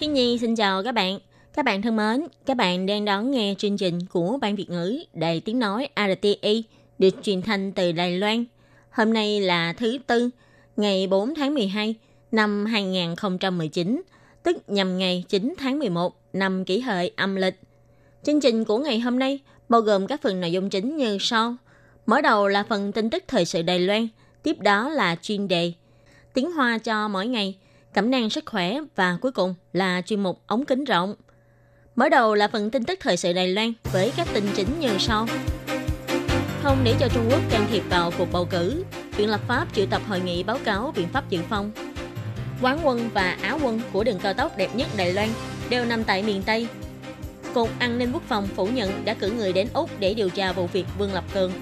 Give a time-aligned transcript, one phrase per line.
[0.00, 1.18] Hiên Nhi xin chào các bạn.
[1.54, 4.98] Các bạn thân mến, các bạn đang đón nghe chương trình của Ban Việt ngữ
[5.12, 6.64] Đài Tiếng Nói RTI
[6.98, 8.44] được truyền thanh từ Đài Loan.
[8.90, 10.30] Hôm nay là thứ Tư,
[10.76, 11.94] ngày 4 tháng 12
[12.32, 14.02] năm 2019,
[14.42, 17.60] tức nhằm ngày 9 tháng 11 năm kỷ hợi âm lịch.
[18.22, 21.56] Chương trình của ngày hôm nay bao gồm các phần nội dung chính như sau.
[22.06, 24.08] Mở đầu là phần tin tức thời sự Đài Loan,
[24.42, 25.72] tiếp đó là chuyên đề
[26.34, 27.56] Tiếng Hoa cho mỗi ngày,
[27.94, 31.14] cẩm nang sức khỏe và cuối cùng là chuyên mục ống kính rộng.
[31.96, 34.98] Mở đầu là phần tin tức thời sự Đài Loan với các tin chính như
[34.98, 35.26] sau.
[36.62, 38.84] Không để cho Trung Quốc can thiệp vào cuộc bầu cử,
[39.16, 41.70] Viện lập pháp triệu tập hội nghị báo cáo biện pháp dự phòng.
[42.62, 45.28] Quán quân và Áo quân của đường cao tốc đẹp nhất Đài Loan
[45.70, 46.66] đều nằm tại miền Tây.
[47.54, 50.52] Cục An ninh Quốc phòng phủ nhận đã cử người đến Úc để điều tra
[50.52, 51.52] vụ việc Vương Lập Cường.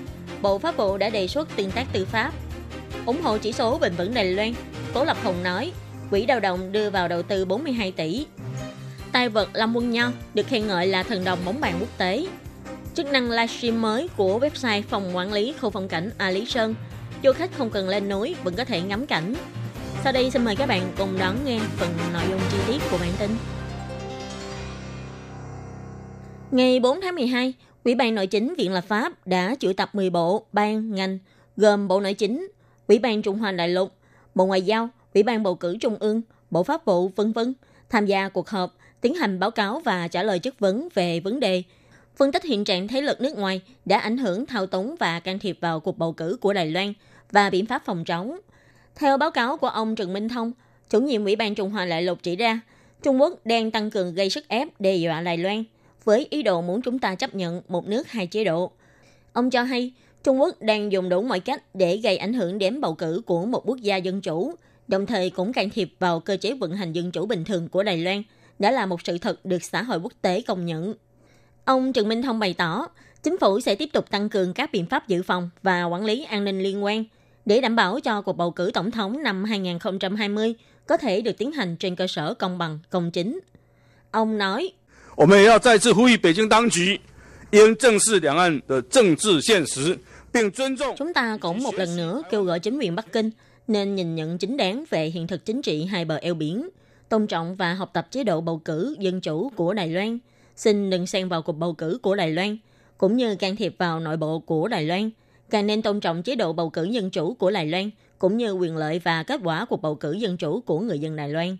[0.42, 2.32] Bộ Pháp vụ đã đề xuất tương tác tư pháp.
[3.06, 4.54] ủng hộ chỉ số bền vững Đài Loan.
[4.94, 5.72] Cố Lập Hồng nói,
[6.10, 8.26] quỹ đầu đồng đưa vào đầu tư 42 tỷ.
[9.12, 12.26] Tài vật Lâm Quân Nho được khen ngợi là thần đồng bóng bàn quốc tế.
[12.94, 16.74] Chức năng livestream mới của website phòng quản lý khu phong cảnh A Lý Sơn.
[17.24, 19.34] Du khách không cần lên núi vẫn có thể ngắm cảnh.
[20.04, 22.98] Sau đây xin mời các bạn cùng đón nghe phần nội dung chi tiết của
[23.00, 23.30] bản tin.
[26.50, 30.10] Ngày 4 tháng 12, Ủy ban Nội chính Viện Lập pháp đã triệu tập 10
[30.10, 31.18] bộ, ban, ngành,
[31.56, 32.48] gồm Bộ Nội chính,
[32.86, 33.92] Ủy ban Trung Hoa Đại lục,
[34.34, 37.54] Bộ Ngoại giao, Ủy ban Bầu cử Trung ương, Bộ Pháp vụ, vân vân
[37.90, 41.40] tham gia cuộc họp, tiến hành báo cáo và trả lời chất vấn về vấn
[41.40, 41.62] đề
[42.16, 45.38] phân tích hiện trạng thế lực nước ngoài đã ảnh hưởng thao túng và can
[45.38, 46.92] thiệp vào cuộc bầu cử của Đài Loan
[47.32, 48.38] và biện pháp phòng chống.
[48.94, 50.52] Theo báo cáo của ông Trần Minh Thông,
[50.90, 52.60] chủ nhiệm Ủy ban Trung Hoa Đại lục chỉ ra,
[53.02, 55.64] Trung Quốc đang tăng cường gây sức ép đe dọa Đài Loan
[56.04, 58.70] với ý đồ muốn chúng ta chấp nhận một nước hai chế độ.
[59.32, 59.92] Ông cho hay,
[60.24, 63.46] Trung Quốc đang dùng đủ mọi cách để gây ảnh hưởng đến bầu cử của
[63.46, 64.54] một quốc gia dân chủ,
[64.88, 67.82] đồng thời cũng can thiệp vào cơ chế vận hành dân chủ bình thường của
[67.82, 68.22] Đài Loan,
[68.58, 70.94] đã là một sự thật được xã hội quốc tế công nhận.
[71.64, 72.86] Ông Trần Minh Thông bày tỏ,
[73.22, 76.24] chính phủ sẽ tiếp tục tăng cường các biện pháp dự phòng và quản lý
[76.24, 77.04] an ninh liên quan
[77.44, 80.54] để đảm bảo cho cuộc bầu cử tổng thống năm 2020
[80.86, 83.40] có thể được tiến hành trên cơ sở công bằng, công chính.
[84.10, 84.72] Ông nói,
[90.98, 93.30] Chúng ta cũng một lần nữa kêu gọi chính quyền Bắc Kinh
[93.68, 96.68] nên nhìn nhận chính đáng về hiện thực chính trị hai bờ eo biển,
[97.08, 100.18] tôn trọng và học tập chế độ bầu cử dân chủ của Đài Loan.
[100.56, 102.56] Xin đừng xen vào cuộc bầu cử của Đài Loan,
[102.98, 105.10] cũng như can thiệp vào nội bộ của Đài Loan.
[105.50, 108.52] Càng nên tôn trọng chế độ bầu cử dân chủ của Đài Loan, cũng như
[108.52, 111.56] quyền lợi và kết quả cuộc bầu cử dân chủ của người dân Đài Loan.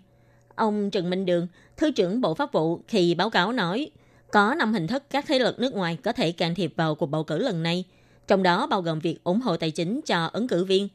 [0.55, 1.47] Ông Trần Minh Đường,
[1.77, 3.91] Thứ trưởng Bộ Pháp vụ khi báo cáo nói,
[4.31, 7.05] có năm hình thức các thế lực nước ngoài có thể can thiệp vào cuộc
[7.05, 7.83] bầu cử lần này,
[8.27, 10.87] trong đó bao gồm việc ủng hộ tài chính cho ứng cử viên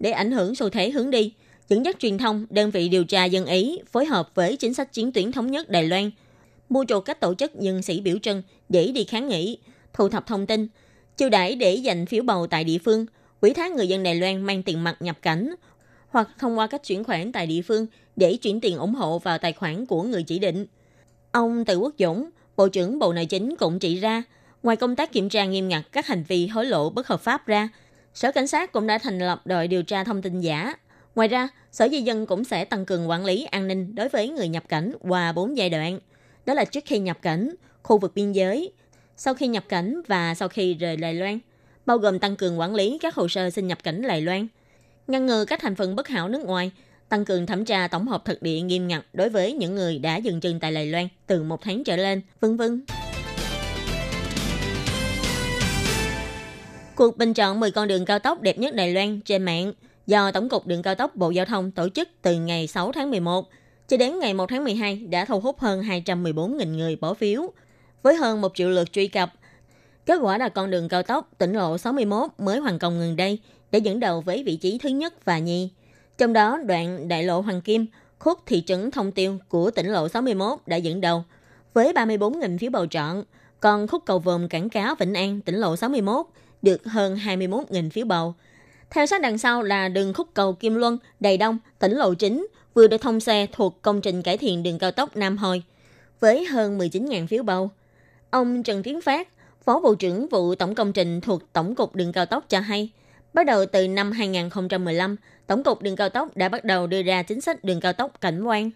[0.00, 1.32] để ảnh hưởng xu thế hướng đi,
[1.68, 4.92] dẫn dắt truyền thông, đơn vị điều tra dân Ý phối hợp với chính sách
[4.92, 6.10] chiến tuyến thống nhất Đài Loan,
[6.68, 9.58] mua chuộc các tổ chức nhân sĩ biểu trưng để đi kháng nghị,
[9.92, 10.68] thu thập thông tin,
[11.16, 13.06] chiêu đãi để giành phiếu bầu tại địa phương,
[13.40, 15.54] quỹ thác người dân Đài Loan mang tiền mặt nhập cảnh
[16.08, 19.38] hoặc thông qua cách chuyển khoản tại địa phương để chuyển tiền ủng hộ vào
[19.38, 20.66] tài khoản của người chỉ định.
[21.32, 24.22] Ông Từ Quốc Dũng, Bộ trưởng Bộ Nội chính cũng chỉ ra,
[24.62, 27.46] ngoài công tác kiểm tra nghiêm ngặt các hành vi hối lộ bất hợp pháp
[27.46, 27.68] ra,
[28.14, 30.74] Sở Cảnh sát cũng đã thành lập đội điều tra thông tin giả.
[31.14, 34.28] Ngoài ra, Sở Di dân cũng sẽ tăng cường quản lý an ninh đối với
[34.28, 35.98] người nhập cảnh qua 4 giai đoạn.
[36.46, 38.72] Đó là trước khi nhập cảnh, khu vực biên giới,
[39.16, 41.38] sau khi nhập cảnh và sau khi rời Đài Loan,
[41.86, 44.46] bao gồm tăng cường quản lý các hồ sơ xin nhập cảnh Đài Loan,
[45.06, 46.70] ngăn ngừa các thành phần bất hảo nước ngoài,
[47.08, 50.16] tăng cường thẩm tra tổng hợp thực địa nghiêm ngặt đối với những người đã
[50.16, 52.84] dừng chân tại Đài Loan từ một tháng trở lên, vân vân.
[56.98, 59.72] Cuộc bình chọn 10 con đường cao tốc đẹp nhất Đài Loan trên mạng
[60.06, 63.10] do Tổng cục Đường cao tốc Bộ Giao thông tổ chức từ ngày 6 tháng
[63.10, 63.48] 11
[63.88, 67.52] cho đến ngày 1 tháng 12 đã thu hút hơn 214.000 người bỏ phiếu,
[68.02, 69.32] với hơn 1 triệu lượt truy cập.
[70.06, 73.38] Kết quả là con đường cao tốc tỉnh lộ 61 mới hoàn công gần đây
[73.70, 75.70] để dẫn đầu với vị trí thứ nhất và nhì.
[76.18, 77.86] Trong đó, đoạn đại lộ Hoàng Kim,
[78.18, 81.24] khúc thị trấn Thông Tiêu của tỉnh lộ 61 đã dẫn đầu
[81.74, 83.24] với 34.000 phiếu bầu chọn,
[83.60, 86.26] còn khúc cầu vòm Cảng Cá Vĩnh An, tỉnh lộ 61
[86.62, 88.34] được hơn 21.000 phiếu bầu.
[88.90, 92.46] Theo sát đằng sau là đường khúc cầu Kim Luân, Đầy Đông, tỉnh lộ chính
[92.74, 95.62] vừa được thông xe thuộc công trình cải thiện đường cao tốc Nam Hồi
[96.20, 97.70] với hơn 19.000 phiếu bầu.
[98.30, 99.28] Ông Trần Tiến Phát,
[99.64, 102.90] Phó Bộ trưởng vụ Tổng công trình thuộc Tổng cục Đường cao tốc cho hay,
[103.34, 105.16] bắt đầu từ năm 2015,
[105.46, 108.20] Tổng cục Đường cao tốc đã bắt đầu đưa ra chính sách đường cao tốc
[108.20, 108.70] cảnh quan.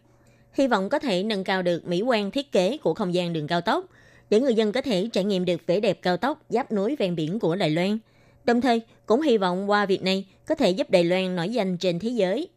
[0.53, 3.47] Hy vọng có thể nâng cao được mỹ quan thiết kế của không gian đường
[3.47, 3.85] cao tốc,
[4.33, 7.17] để người dân có thể trải nghiệm được vẻ đẹp cao tốc giáp núi ven
[7.17, 7.99] biển của Đài Loan.
[8.45, 11.77] Đồng thời, cũng hy vọng qua việc này có thể giúp Đài Loan nổi danh
[11.77, 12.49] trên thế giới.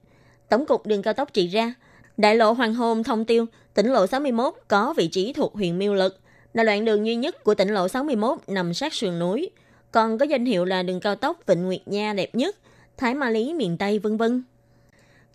[0.50, 1.74] Tổng cục đường cao tốc chỉ ra,
[2.18, 5.94] đại lộ Hoàng Hôn thông tiêu, tỉnh lộ 61 có vị trí thuộc huyện Miêu
[5.94, 6.20] Lực,
[6.54, 9.50] là đoạn đường duy nhất của tỉnh lộ 61 nằm sát sườn núi,
[9.92, 12.56] còn có danh hiệu là đường cao tốc Vịnh Nguyệt Nha đẹp nhất,
[12.98, 14.44] Thái Ma Lý miền Tây vân vân.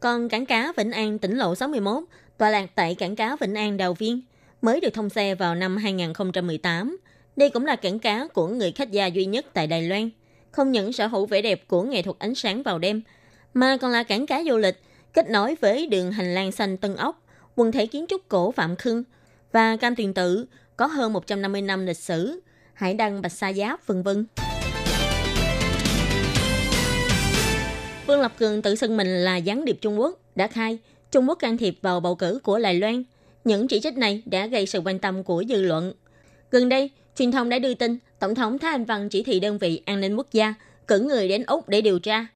[0.00, 2.04] Còn cảng cá Vĩnh An tỉnh lộ 61
[2.38, 4.20] tọa lạc tại cảng cá Vĩnh An Đào Viên,
[4.62, 6.98] mới được thông xe vào năm 2018.
[7.36, 10.10] Đây cũng là cảng cá của người khách gia duy nhất tại Đài Loan.
[10.50, 13.02] Không những sở hữu vẻ đẹp của nghệ thuật ánh sáng vào đêm,
[13.54, 16.96] mà còn là cảng cá du lịch kết nối với đường hành lang xanh Tân
[16.96, 17.26] Ốc,
[17.56, 19.02] quần thể kiến trúc cổ Phạm Khưng
[19.52, 20.46] và Cam Tuyền Tự
[20.76, 22.40] có hơn 150 năm lịch sử,
[22.74, 24.26] Hải Đăng Bạch Sa Giáp, vân vân.
[28.06, 30.78] Vương Lập Cường tự xưng mình là gián điệp Trung Quốc, đã khai
[31.10, 33.02] Trung Quốc can thiệp vào bầu cử của Đài Loan.
[33.44, 35.92] Những chỉ trích này đã gây sự quan tâm của dư luận.
[36.50, 39.58] Gần đây, truyền thông đã đưa tin Tổng thống Thái Anh Văn chỉ thị đơn
[39.58, 40.54] vị an ninh quốc gia
[40.86, 42.26] cử người đến Úc để điều tra.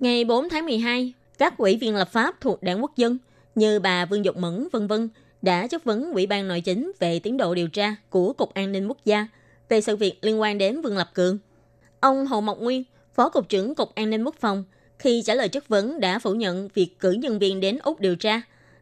[0.00, 3.18] Ngày 4 tháng 12, các ủy viên lập pháp thuộc đảng quốc dân
[3.54, 5.08] như bà Vương Dục Mẫn, vân vân
[5.42, 8.72] đã chất vấn Ủy ban Nội chính về tiến độ điều tra của Cục An
[8.72, 9.28] ninh Quốc gia
[9.68, 11.38] về sự việc liên quan đến Vương Lập Cường.
[12.00, 12.84] Ông Hồ Mộc Nguyên,
[13.14, 14.64] Phó Cục trưởng Cục An ninh Quốc phòng,
[14.98, 18.16] khi trả lời chất vấn đã phủ nhận việc cử nhân viên đến Úc điều
[18.16, 18.40] tra.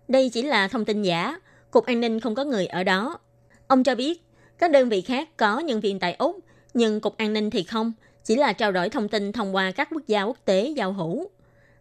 [0.08, 1.36] Đây chỉ là thông tin giả,
[1.70, 3.18] Cục An ninh không có người ở đó.
[3.66, 4.22] Ông cho biết,
[4.58, 6.38] các đơn vị khác có nhân viên tại Úc,
[6.74, 7.92] nhưng Cục An ninh thì không,
[8.24, 11.30] chỉ là trao đổi thông tin thông qua các quốc gia quốc tế giao hữu.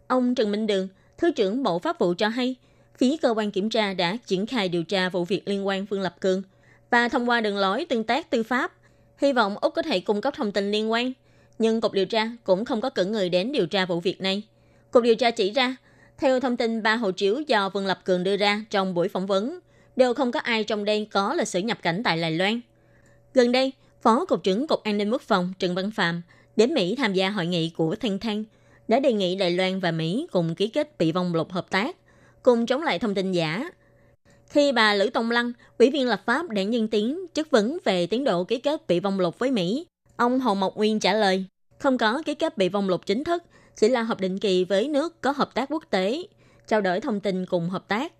[0.06, 0.88] Ông Trần Minh Đường,
[1.18, 2.56] Thứ trưởng Bộ Pháp vụ cho hay,
[2.98, 6.00] phía cơ quan kiểm tra đã triển khai điều tra vụ việc liên quan Phương
[6.00, 6.42] Lập Cường
[6.90, 8.72] và thông qua đường lối tương tác tư pháp,
[9.18, 11.12] hy vọng Úc có thể cung cấp thông tin liên quan.
[11.58, 14.42] Nhưng Cục điều tra cũng không có cử người đến điều tra vụ việc này.
[14.90, 15.76] Cục điều tra chỉ ra,
[16.18, 19.26] theo thông tin ba hộ chiếu do Vương Lập Cường đưa ra trong buổi phỏng
[19.26, 19.60] vấn,
[19.98, 22.60] đều không có ai trong đây có lịch sử nhập cảnh tại Đài Loan.
[23.34, 23.72] Gần đây,
[24.02, 26.22] Phó Cục trưởng Cục An ninh Quốc phòng Trần Văn Phạm
[26.56, 28.44] đến Mỹ tham gia hội nghị của Thanh Thanh,
[28.88, 31.96] đã đề nghị Đài Loan và Mỹ cùng ký kết bị vong lục hợp tác,
[32.42, 33.70] cùng chống lại thông tin giả.
[34.48, 38.06] Khi bà Lữ Tông Lăng, ủy viên lập pháp đảng Nhân Tiến, chất vấn về
[38.06, 39.86] tiến độ ký kết bị vong lục với Mỹ,
[40.16, 41.44] ông Hồ Mộc Nguyên trả lời,
[41.78, 43.42] không có ký kết bị vong lục chính thức,
[43.76, 46.22] chỉ là hợp định kỳ với nước có hợp tác quốc tế,
[46.66, 48.12] trao đổi thông tin cùng hợp tác.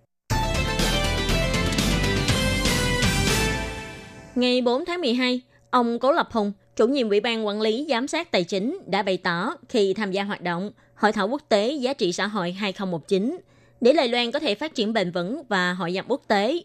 [4.39, 5.41] Ngày 4 tháng 12,
[5.71, 9.03] ông Cố Lập Hùng, chủ nhiệm Ủy ban Quản lý Giám sát Tài chính đã
[9.03, 12.53] bày tỏ khi tham gia hoạt động Hội thảo quốc tế giá trị xã hội
[12.53, 13.39] 2019
[13.81, 16.61] để Đài Loan có thể phát triển bền vững và hội nhập quốc tế.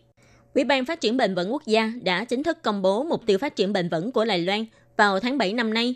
[0.54, 3.38] Ủy ban Phát triển bền vững quốc gia đã chính thức công bố mục tiêu
[3.38, 4.66] phát triển bền vững của Đài Loan
[4.98, 5.96] vào tháng 7 năm nay.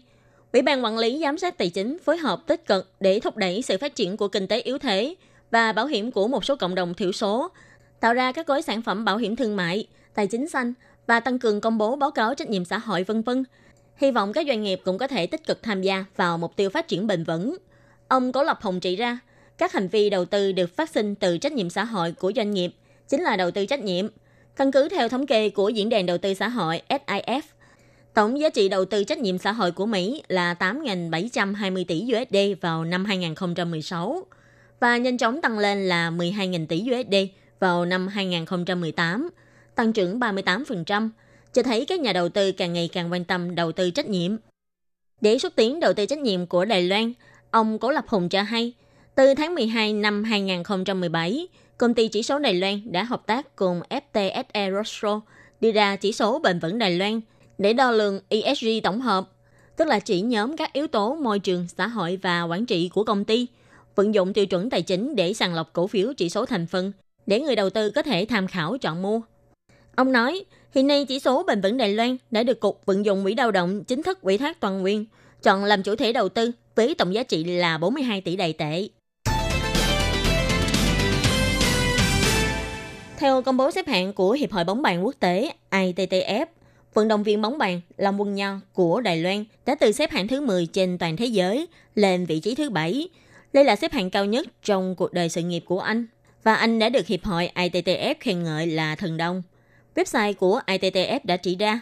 [0.53, 3.62] Ủy ban Quản lý Giám sát Tài chính phối hợp tích cực để thúc đẩy
[3.62, 5.15] sự phát triển của kinh tế yếu thế
[5.51, 7.51] và bảo hiểm của một số cộng đồng thiểu số,
[8.00, 10.74] tạo ra các gói sản phẩm bảo hiểm thương mại, tài chính xanh
[11.07, 13.44] và tăng cường công bố báo cáo trách nhiệm xã hội vân vân
[13.98, 16.69] Hy vọng các doanh nghiệp cũng có thể tích cực tham gia vào mục tiêu
[16.69, 17.57] phát triển bền vững.
[18.07, 19.19] Ông Cố Lập Hồng chỉ ra,
[19.57, 22.51] các hành vi đầu tư được phát sinh từ trách nhiệm xã hội của doanh
[22.51, 22.71] nghiệp
[23.07, 24.07] chính là đầu tư trách nhiệm.
[24.56, 27.41] Căn cứ theo thống kê của Diễn đàn Đầu tư xã hội SIF,
[28.13, 32.62] tổng giá trị đầu tư trách nhiệm xã hội của Mỹ là 8.720 tỷ USD
[32.62, 34.25] vào năm 2016
[34.79, 37.15] và nhanh chóng tăng lên là 12.000 tỷ USD
[37.60, 39.29] vào năm 2018,
[39.77, 41.10] tăng trưởng 38%,
[41.53, 44.36] cho thấy các nhà đầu tư càng ngày càng quan tâm đầu tư trách nhiệm.
[45.22, 47.13] Để xúc tiến đầu tư trách nhiệm của Đài Loan,
[47.51, 48.74] ông Cố Lập Hùng cho hay,
[49.15, 53.81] từ tháng 12 năm 2017, công ty chỉ số Đài Loan đã hợp tác cùng
[53.89, 55.15] FTSE Russell
[55.62, 57.22] đưa ra chỉ số bền vững Đài Loan
[57.57, 59.29] để đo lường ESG tổng hợp,
[59.75, 63.03] tức là chỉ nhóm các yếu tố môi trường, xã hội và quản trị của
[63.03, 63.48] công ty,
[63.96, 66.91] vận dụng tiêu chuẩn tài chính để sàng lọc cổ phiếu chỉ số thành phần
[67.25, 69.22] để người đầu tư có thể tham khảo chọn mua.
[69.98, 73.24] Ông nói, Hiện nay chỉ số bền vững Đài Loan đã được Cục Vận dụng
[73.24, 75.06] Quỹ đào động chính thức ủy thác toàn quyền,
[75.44, 78.88] chọn làm chủ thể đầu tư với tổng giá trị là 42 tỷ đài tệ.
[83.18, 86.46] Theo công bố xếp hạng của Hiệp hội bóng bàn quốc tế ITTF,
[86.94, 90.27] vận động viên bóng bàn Long Quân Nho của Đài Loan đã từ xếp hạng
[90.27, 93.10] thứ 10 trên toàn thế giới lên vị trí thứ 7.
[93.54, 96.06] Đây là xếp hạng cao nhất trong cuộc đời sự nghiệp của anh.
[96.44, 99.44] Và anh đã được Hiệp hội ITTF khen ngợi là thần đông.
[99.98, 101.82] Website của ITTF đã chỉ ra,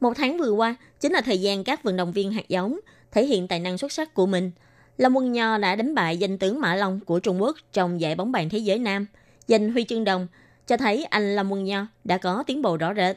[0.00, 2.80] một tháng vừa qua chính là thời gian các vận động viên hạt giống
[3.10, 4.50] thể hiện tài năng xuất sắc của mình.
[4.96, 8.14] Lâm Quân Nho đã đánh bại danh tướng Mã Long của Trung Quốc trong giải
[8.14, 9.06] bóng bàn thế giới nam,
[9.46, 10.26] giành huy chương đồng,
[10.66, 13.16] cho thấy anh Lâm Quân Nho đã có tiến bộ rõ rệt.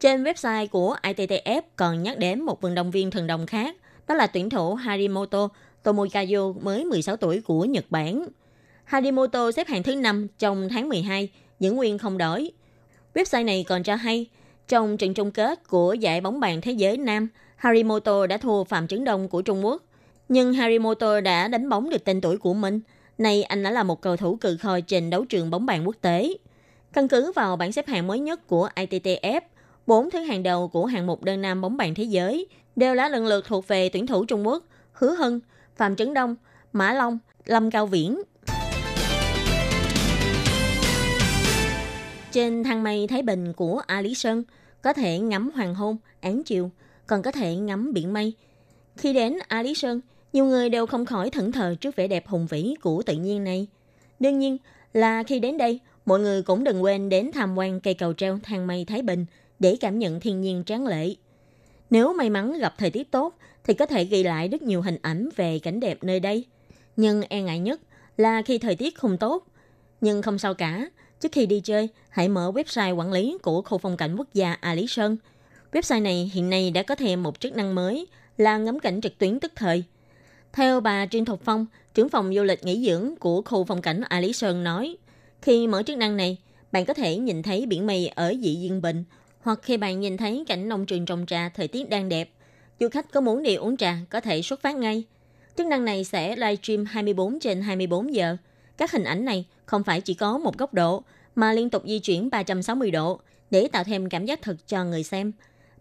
[0.00, 3.76] Trên website của ITTF còn nhắc đến một vận động viên thần đồng khác,
[4.08, 5.48] đó là tuyển thủ Harimoto
[5.84, 8.28] Tomokazu mới 16 tuổi của Nhật Bản.
[8.84, 11.28] Harimoto xếp hạng thứ 5 trong tháng 12,
[11.60, 12.50] giữ nguyên không đổi.
[13.16, 14.26] Website này còn cho hay,
[14.68, 18.88] trong trận chung kết của giải bóng bàn thế giới nam, Harimoto đã thua Phạm
[18.88, 19.82] Trấn Đông của Trung Quốc.
[20.28, 22.80] Nhưng Harimoto đã đánh bóng được tên tuổi của mình.
[23.18, 25.96] Nay anh đã là một cầu thủ cự khôi trên đấu trường bóng bàn quốc
[26.00, 26.32] tế.
[26.92, 29.40] Căn cứ vào bảng xếp hạng mới nhất của ITTF,
[29.86, 32.46] bốn thứ hàng đầu của hạng mục đơn nam bóng bàn thế giới
[32.76, 35.40] đều đã lần lượt thuộc về tuyển thủ Trung Quốc, Hứa Hân,
[35.76, 36.36] Phạm Trấn Đông,
[36.72, 38.22] Mã Long, Lâm Cao Viễn.
[42.36, 44.42] Trên thang mây Thái Bình của A Lý Sơn,
[44.82, 46.70] có thể ngắm hoàng hôn, án chiều,
[47.06, 48.32] còn có thể ngắm biển mây.
[48.96, 50.00] Khi đến A Lý Sơn,
[50.32, 53.44] nhiều người đều không khỏi thẫn thờ trước vẻ đẹp hùng vĩ của tự nhiên
[53.44, 53.66] này.
[54.20, 54.58] Đương nhiên
[54.92, 58.38] là khi đến đây, mọi người cũng đừng quên đến tham quan cây cầu treo
[58.42, 59.26] thang mây Thái Bình
[59.58, 61.14] để cảm nhận thiên nhiên tráng lệ.
[61.90, 64.98] Nếu may mắn gặp thời tiết tốt, thì có thể ghi lại rất nhiều hình
[65.02, 66.44] ảnh về cảnh đẹp nơi đây.
[66.96, 67.80] Nhưng e ngại nhất
[68.16, 69.46] là khi thời tiết không tốt.
[70.00, 70.86] Nhưng không sao cả,
[71.20, 74.52] trước khi đi chơi, hãy mở website quản lý của khu phong cảnh quốc gia
[74.52, 75.16] A Lý Sơn.
[75.72, 78.06] Website này hiện nay đã có thêm một chức năng mới
[78.38, 79.84] là ngắm cảnh trực tuyến tức thời.
[80.52, 84.00] Theo bà Trương Thục Phong, trưởng phòng du lịch nghỉ dưỡng của khu phong cảnh
[84.08, 84.96] A Lý Sơn nói,
[85.42, 86.36] khi mở chức năng này,
[86.72, 89.04] bạn có thể nhìn thấy biển mây ở dị dương bình,
[89.40, 92.30] hoặc khi bạn nhìn thấy cảnh nông trường trồng trà thời tiết đang đẹp,
[92.80, 95.04] du khách có muốn đi uống trà có thể xuất phát ngay.
[95.56, 98.36] Chức năng này sẽ live stream 24 trên 24 giờ.
[98.76, 101.02] Các hình ảnh này không phải chỉ có một góc độ,
[101.34, 103.20] mà liên tục di chuyển 360 độ
[103.50, 105.32] để tạo thêm cảm giác thực cho người xem.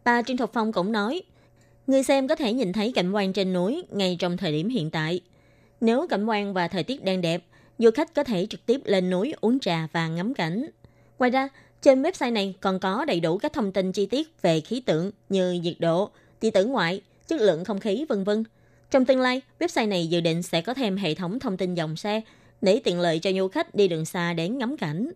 [0.03, 1.21] Bà Trương Thục Phong cũng nói,
[1.87, 4.91] người xem có thể nhìn thấy cảnh quan trên núi ngay trong thời điểm hiện
[4.91, 5.21] tại.
[5.81, 7.43] Nếu cảnh quan và thời tiết đang đẹp,
[7.77, 10.65] du khách có thể trực tiếp lên núi uống trà và ngắm cảnh.
[11.19, 11.49] Ngoài ra,
[11.81, 15.11] trên website này còn có đầy đủ các thông tin chi tiết về khí tượng
[15.29, 18.43] như nhiệt độ, tia tử ngoại, chất lượng không khí, vân vân.
[18.91, 21.95] Trong tương lai, website này dự định sẽ có thêm hệ thống thông tin dòng
[21.95, 22.21] xe
[22.61, 25.11] để tiện lợi cho du khách đi đường xa đến ngắm cảnh.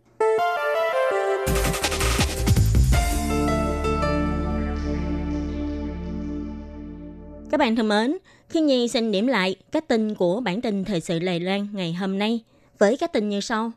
[7.52, 8.18] Các bạn thân mến,
[8.50, 11.94] khi Nhi xin điểm lại các tin của bản tin thời sự Lài Loan ngày
[11.94, 12.40] hôm nay
[12.78, 13.72] với các tin như sau.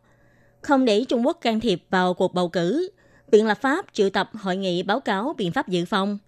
[0.60, 2.88] Không để Trung Quốc can thiệp vào cuộc bầu cử,
[3.32, 6.18] Viện lập pháp triệu tập hội nghị báo cáo biện pháp dự phòng.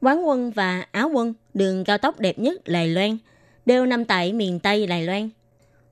[0.00, 3.18] Quán quân và Áo quân, đường cao tốc đẹp nhất Lài Loan,
[3.66, 5.30] đều nằm tại miền Tây Lài Loan.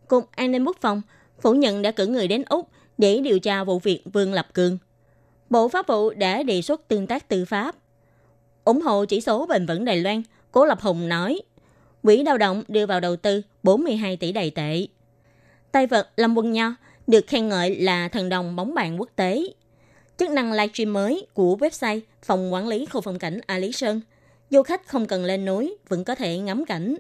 [0.09, 1.03] Cục An ninh Quốc phòng
[1.41, 4.79] phủ nhận đã cử người đến Úc để điều tra vụ việc Vương Lập Cường.
[5.51, 7.77] Bộ Pháp vụ đã đề xuất tương tác tư pháp.
[8.65, 10.23] ủng hộ chỉ số bền vững Đài Loan,
[10.53, 11.41] Cố Lập Hùng nói,
[12.03, 14.87] Quỹ lao động đưa vào đầu tư 42 tỷ đầy tệ.
[15.73, 16.75] Tay vật Lâm Quân Nho
[17.07, 19.43] được khen ngợi là thần đồng bóng bàn quốc tế.
[20.17, 24.01] Chức năng livestream mới của website Phòng Quản lý Khu phong cảnh A Lý Sơn.
[24.51, 26.97] Du khách không cần lên núi, vẫn có thể ngắm cảnh.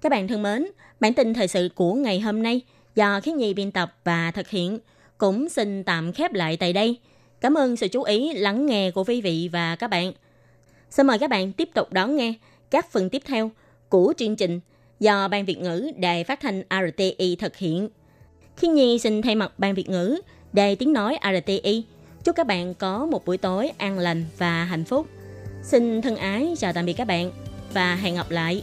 [0.00, 0.66] Các bạn thân mến,
[1.00, 2.60] bản tin thời sự của ngày hôm nay
[2.94, 4.78] do Khiến Nhi biên tập và thực hiện
[5.18, 6.98] cũng xin tạm khép lại tại đây.
[7.40, 10.12] Cảm ơn sự chú ý lắng nghe của quý vị và các bạn.
[10.90, 12.34] Xin mời các bạn tiếp tục đón nghe
[12.70, 13.50] các phần tiếp theo
[13.88, 14.60] của chương trình
[15.00, 17.88] do Ban Việt ngữ Đài Phát thanh RTI thực hiện.
[18.56, 20.20] Khi Nhi xin thay mặt Ban Việt ngữ
[20.52, 21.84] Đài Tiếng Nói RTI
[22.24, 25.06] chúc các bạn có một buổi tối an lành và hạnh phúc.
[25.62, 27.30] Xin thân ái chào tạm biệt các bạn
[27.72, 28.62] và hẹn gặp lại.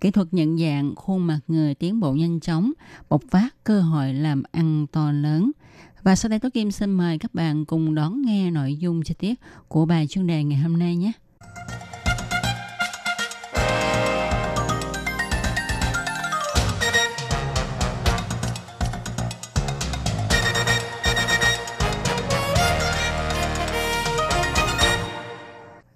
[0.00, 2.72] Kỹ thuật nhận dạng khuôn mặt người tiến bộ nhanh chóng,
[3.08, 5.52] bộc phát cơ hội làm ăn to lớn.
[6.02, 9.14] Và sau đây Tố Kim xin mời các bạn cùng đón nghe nội dung chi
[9.18, 9.34] tiết
[9.68, 11.12] của bài chuyên đề ngày hôm nay nhé.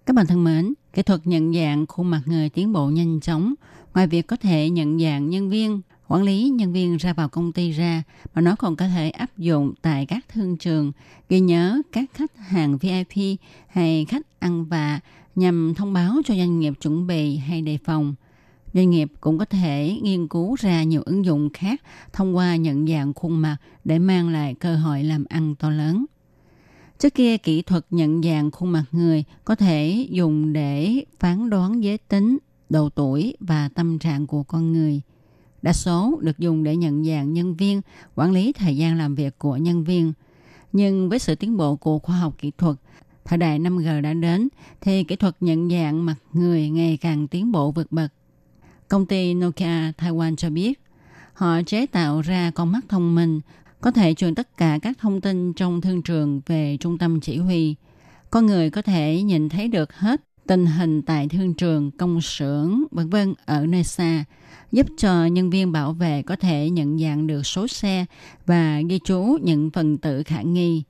[0.07, 3.55] Các bạn thân mến, kỹ thuật nhận dạng khuôn mặt người tiến bộ nhanh chóng.
[3.95, 7.53] Ngoài việc có thể nhận dạng nhân viên, quản lý nhân viên ra vào công
[7.53, 8.03] ty ra,
[8.35, 10.93] mà nó còn có thể áp dụng tại các thương trường,
[11.29, 13.39] ghi nhớ các khách hàng VIP
[13.69, 15.01] hay khách ăn vạ
[15.35, 18.15] nhằm thông báo cho doanh nghiệp chuẩn bị hay đề phòng.
[18.75, 22.87] Doanh nghiệp cũng có thể nghiên cứu ra nhiều ứng dụng khác thông qua nhận
[22.87, 26.05] dạng khuôn mặt để mang lại cơ hội làm ăn to lớn.
[26.99, 31.83] Trước kia, kỹ thuật nhận dạng khuôn mặt người có thể dùng để phán đoán
[31.83, 32.39] giới tính,
[32.71, 35.01] độ tuổi và tâm trạng của con người.
[35.63, 37.81] Đa số được dùng để nhận dạng nhân viên,
[38.15, 40.13] quản lý thời gian làm việc của nhân viên.
[40.73, 42.77] Nhưng với sự tiến bộ của khoa học kỹ thuật,
[43.25, 44.49] thời đại 5G đã đến,
[44.81, 48.13] thì kỹ thuật nhận dạng mặt người ngày càng tiến bộ vượt bậc.
[48.89, 50.81] Công ty Nokia Taiwan cho biết,
[51.33, 53.41] họ chế tạo ra con mắt thông minh
[53.81, 57.39] có thể truyền tất cả các thông tin trong thương trường về trung tâm chỉ
[57.39, 57.75] huy.
[58.31, 62.85] Con người có thể nhìn thấy được hết tình hình tại thương trường, công xưởng,
[62.91, 64.25] vân vân ở nơi xa,
[64.73, 68.05] giúp cho nhân viên bảo vệ có thể nhận dạng được số xe
[68.47, 70.83] và ghi chú những phần tử khả nghi.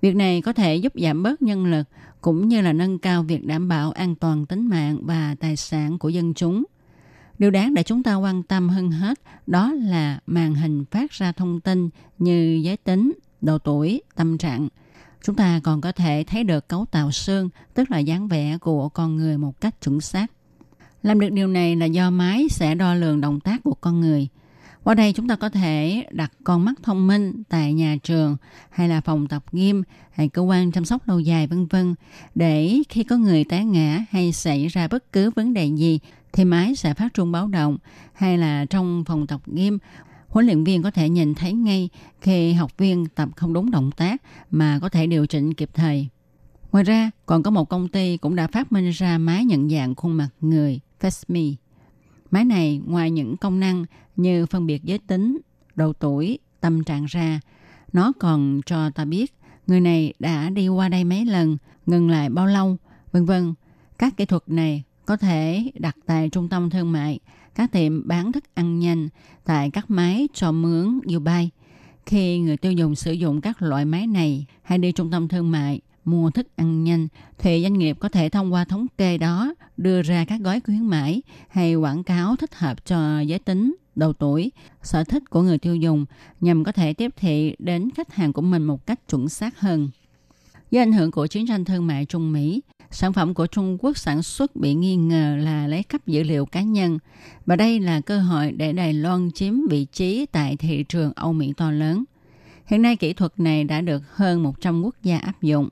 [0.00, 1.84] Việc này có thể giúp giảm bớt nhân lực
[2.20, 5.98] cũng như là nâng cao việc đảm bảo an toàn tính mạng và tài sản
[5.98, 6.64] của dân chúng.
[7.38, 11.32] Điều đáng để chúng ta quan tâm hơn hết đó là màn hình phát ra
[11.32, 14.68] thông tin như giới tính, độ tuổi, tâm trạng.
[15.24, 18.88] Chúng ta còn có thể thấy được cấu tạo xương, tức là dáng vẻ của
[18.88, 20.26] con người một cách chuẩn xác.
[21.02, 24.28] Làm được điều này là do máy sẽ đo lường động tác của con người.
[24.84, 28.36] Qua đây chúng ta có thể đặt con mắt thông minh tại nhà trường
[28.70, 31.94] hay là phòng tập gym hay cơ quan chăm sóc lâu dài vân vân
[32.34, 35.98] để khi có người té ngã hay xảy ra bất cứ vấn đề gì
[36.32, 37.78] thì máy sẽ phát trung báo động
[38.12, 39.78] hay là trong phòng tập nghiêm
[40.28, 41.88] huấn luyện viên có thể nhìn thấy ngay
[42.20, 46.08] khi học viên tập không đúng động tác mà có thể điều chỉnh kịp thời.
[46.72, 49.94] Ngoài ra, còn có một công ty cũng đã phát minh ra máy nhận dạng
[49.94, 51.54] khuôn mặt người FaceMe.
[52.30, 53.84] Máy này ngoài những công năng
[54.16, 55.38] như phân biệt giới tính,
[55.74, 57.40] độ tuổi, tâm trạng ra,
[57.92, 59.34] nó còn cho ta biết
[59.66, 62.76] người này đã đi qua đây mấy lần, ngừng lại bao lâu,
[63.12, 63.54] vân vân.
[63.98, 67.18] Các kỹ thuật này có thể đặt tại trung tâm thương mại,
[67.54, 69.08] các tiệm bán thức ăn nhanh,
[69.44, 71.50] tại các máy cho mướn Dubai.
[72.06, 75.50] Khi người tiêu dùng sử dụng các loại máy này hay đi trung tâm thương
[75.50, 79.54] mại mua thức ăn nhanh thì doanh nghiệp có thể thông qua thống kê đó
[79.76, 84.12] đưa ra các gói khuyến mãi hay quảng cáo thích hợp cho giới tính, độ
[84.12, 86.06] tuổi, sở thích của người tiêu dùng
[86.40, 89.90] nhằm có thể tiếp thị đến khách hàng của mình một cách chuẩn xác hơn.
[90.70, 93.98] Do ảnh hưởng của chiến tranh thương mại Trung Mỹ, sản phẩm của Trung Quốc
[93.98, 96.98] sản xuất bị nghi ngờ là lấy cắp dữ liệu cá nhân
[97.46, 101.32] và đây là cơ hội để Đài Loan chiếm vị trí tại thị trường Âu
[101.32, 102.04] Mỹ to lớn.
[102.66, 105.68] Hiện nay kỹ thuật này đã được hơn 100 quốc gia áp dụng.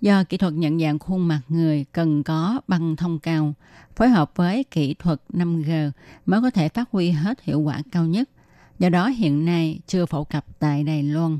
[0.00, 3.54] Do kỹ thuật nhận dạng khuôn mặt người cần có băng thông cao,
[3.96, 5.90] phối hợp với kỹ thuật 5G
[6.26, 8.30] mới có thể phát huy hết hiệu quả cao nhất.
[8.78, 11.38] Do đó hiện nay chưa phổ cập tại Đài Loan.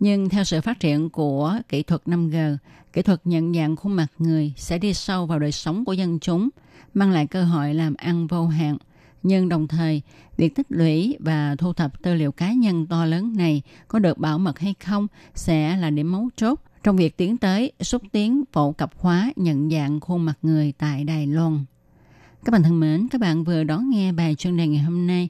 [0.00, 2.56] Nhưng theo sự phát triển của kỹ thuật 5G,
[2.92, 6.18] kỹ thuật nhận dạng khuôn mặt người sẽ đi sâu vào đời sống của dân
[6.18, 6.48] chúng,
[6.94, 8.76] mang lại cơ hội làm ăn vô hạn.
[9.22, 10.02] Nhưng đồng thời,
[10.36, 14.18] việc tích lũy và thu thập tư liệu cá nhân to lớn này có được
[14.18, 18.44] bảo mật hay không sẽ là điểm mấu chốt trong việc tiến tới xúc tiến
[18.52, 21.64] phổ cập hóa nhận dạng khuôn mặt người tại Đài Loan.
[22.44, 25.28] Các bạn thân mến, các bạn vừa đón nghe bài chuyên đề ngày hôm nay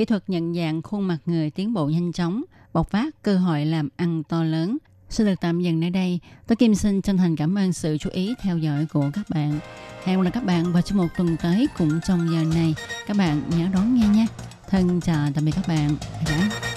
[0.00, 3.66] Kỹ thuật nhận dạng khuôn mặt người tiến bộ nhanh chóng, bộc phát cơ hội
[3.66, 4.78] làm ăn to lớn.
[5.08, 6.20] Xin được tạm dừng nơi đây.
[6.46, 9.58] Tôi Kim xin chân thành cảm ơn sự chú ý theo dõi của các bạn.
[10.04, 12.74] Hẹn gặp lại các bạn vào trong một tuần tới cũng trong giờ này.
[13.06, 14.26] Các bạn nhớ đón nghe nhé.
[14.68, 15.96] Thân chào tạm biệt các bạn.
[16.26, 16.69] Bye bye.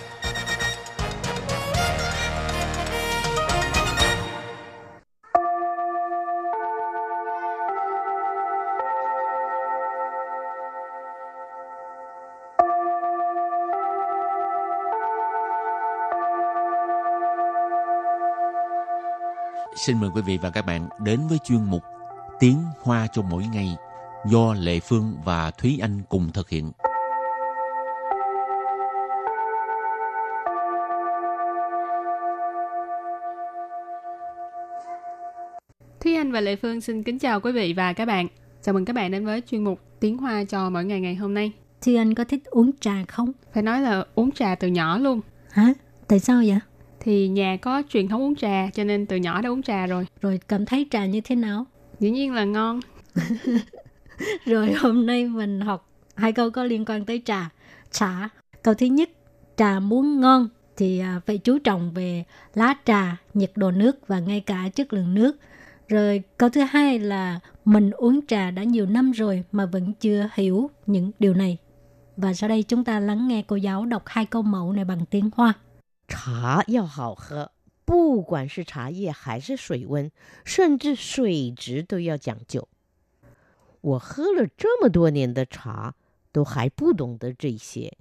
[19.75, 21.83] Xin mời quý vị và các bạn đến với chuyên mục
[22.39, 23.75] Tiếng Hoa cho mỗi ngày
[24.25, 26.71] do Lệ Phương và Thúy Anh cùng thực hiện.
[35.99, 38.27] Thúy Anh và Lệ Phương xin kính chào quý vị và các bạn.
[38.61, 41.33] Chào mừng các bạn đến với chuyên mục Tiếng Hoa cho mỗi ngày ngày hôm
[41.33, 41.51] nay.
[41.81, 43.31] Thì anh có thích uống trà không?
[43.53, 45.21] Phải nói là uống trà từ nhỏ luôn.
[45.49, 45.73] Hả?
[46.07, 46.59] Tại sao vậy?
[47.03, 50.07] Thì nhà có truyền thống uống trà cho nên từ nhỏ đã uống trà rồi.
[50.21, 51.65] Rồi cảm thấy trà như thế nào?
[51.99, 52.79] Dĩ nhiên là ngon.
[54.45, 57.49] Rồi hôm nay mình học hai câu có liên quan tới trà.
[57.91, 58.29] Trà.
[58.63, 59.09] Câu thứ nhất,
[59.57, 64.19] trà muốn ngon thì à, phải chú trọng về lá trà, nhiệt độ nước và
[64.19, 65.37] ngay cả chất lượng nước.
[65.87, 70.29] Rồi câu thứ hai là mình uống trà đã nhiều năm rồi mà vẫn chưa
[70.33, 71.57] hiểu những điều này.
[72.17, 75.05] Và sau đây chúng ta lắng nghe cô giáo đọc hai câu mẫu này bằng
[75.05, 75.53] tiếng Hoa.
[76.06, 77.52] 茶要好喝，
[77.84, 80.10] 不管是茶叶还是水温，
[80.44, 82.68] 甚至水质都要讲究。
[83.80, 85.94] 我喝了这么多年的茶，
[86.32, 87.96] 都还不懂得这些。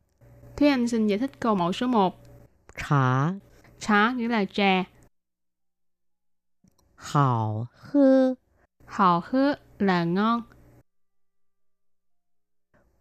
[0.56, 2.14] Thúy Anh xin giải thích câu mẫu số 1.
[2.76, 3.40] 茶
[3.80, 4.86] Trà nghĩa là trà,
[6.96, 8.36] 好喝，
[8.88, 10.44] hò hứa là ngon,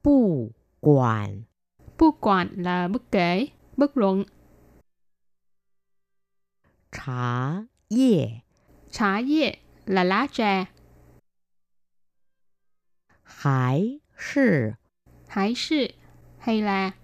[0.02, 1.44] 不管
[1.98, 4.24] bu quản là bất kể, bất luận,
[6.90, 8.42] 茶叶
[8.90, 10.68] trà叶là lá trà,
[13.22, 14.76] 还是
[15.28, 15.94] hải sự
[16.38, 16.94] hay là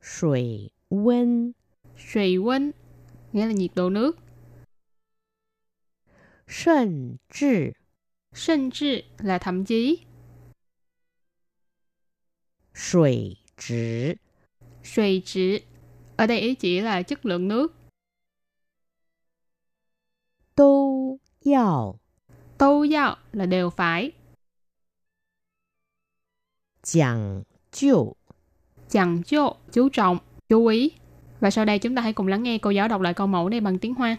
[0.00, 1.54] 水温，
[1.96, 2.72] suy温
[3.32, 4.18] nghĩa là nhiệt độ nước,
[6.46, 7.76] 甚至
[8.32, 10.06] 甚至 là thậm chí,
[12.74, 14.18] 水质
[14.82, 15.64] suy trị
[16.16, 17.72] ở đây ý chỉ là chất lượng nước,
[20.54, 21.96] 都要
[22.58, 24.12] tô giao là đều phải,
[26.82, 28.16] 讲究。
[28.88, 30.92] chẳng chô, chú trọng, chú ý.
[31.40, 33.48] Và sau đây chúng ta hãy cùng lắng nghe cô giáo đọc lại câu mẫu
[33.48, 34.18] này bằng tiếng Hoa.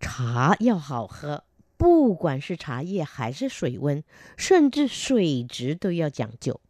[0.00, 1.44] 茶要好喝，
[1.76, 4.02] 不管是茶叶还是水温，
[4.36, 6.60] 甚至水质都要讲究。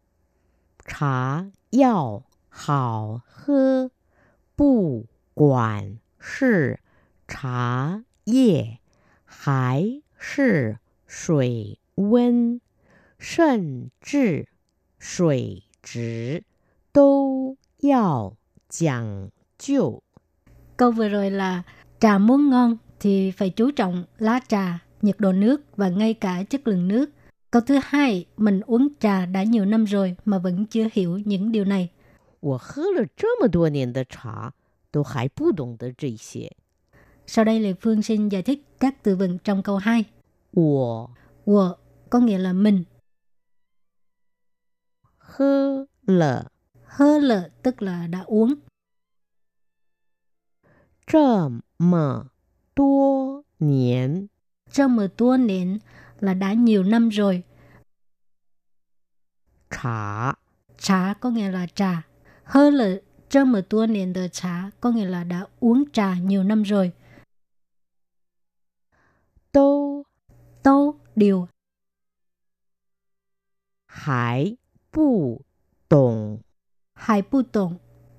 [0.84, 3.90] 茶要好喝，
[4.56, 6.78] 不管是
[7.28, 8.78] 茶叶
[9.24, 12.60] 还是水温，
[13.18, 14.46] 甚至
[14.98, 16.44] 水质
[16.92, 18.36] 都要
[18.68, 20.02] 讲究。
[20.76, 21.62] Câu vừa rồi là
[22.00, 26.42] trà muốn ngon thì phải chú trọng lá trà, nhiệt độ nước và ngay cả
[26.42, 27.10] chất lượng nước.
[27.50, 31.52] Câu thứ hai, mình uống trà đã nhiều năm rồi mà vẫn chưa hiểu những
[31.52, 31.88] điều này.
[32.44, 34.52] 我喝了这么多年的茶，
[34.90, 36.56] 都还不懂得这些。
[37.26, 40.04] Sau đây Lê Phương xin giải thích các từ vựng trong câu 2.
[40.52, 41.10] 我
[41.44, 41.76] Wo
[42.10, 42.84] có nghĩa là mình,
[45.18, 46.50] 喝了
[46.84, 48.54] hơ lợ tức là đã uống.
[51.06, 52.30] 这么
[52.74, 54.28] 多年，
[54.70, 55.78] Trong một tua nền
[56.20, 57.42] là đã nhiều năm rồi.
[59.70, 60.34] 茶
[60.78, 62.06] Trà có nghĩa là trà.
[62.45, 62.95] hơn là
[63.29, 66.91] trong một tua nền tờ trà, có nghĩa là đã uống trà nhiều năm rồi.
[69.51, 70.03] Tô
[70.63, 71.47] Tô điều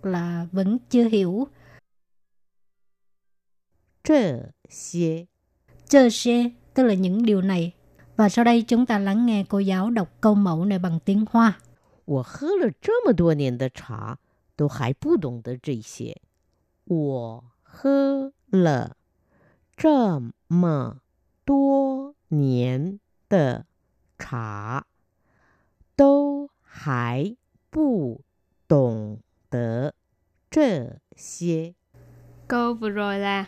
[0.03, 1.49] là vẫn chưa hiểu.
[6.75, 7.73] Tức là những điều này.
[8.17, 11.25] Và sau đây chúng ta lắng nghe cô giáo đọc câu mẫu này bằng tiếng
[11.31, 11.59] Hoa.
[12.06, 14.18] 我喝了这么多年的茶，
[14.56, 16.22] 都还不懂得这些。
[16.86, 18.98] 我喝了
[19.78, 21.02] 这么
[21.46, 23.00] 多年
[23.30, 23.66] 的
[24.18, 24.86] 茶，
[25.96, 27.36] 都还
[27.70, 28.22] 不
[28.68, 29.94] 懂得
[30.50, 31.74] 这些。
[32.48, 33.46] Câu vừa rồi là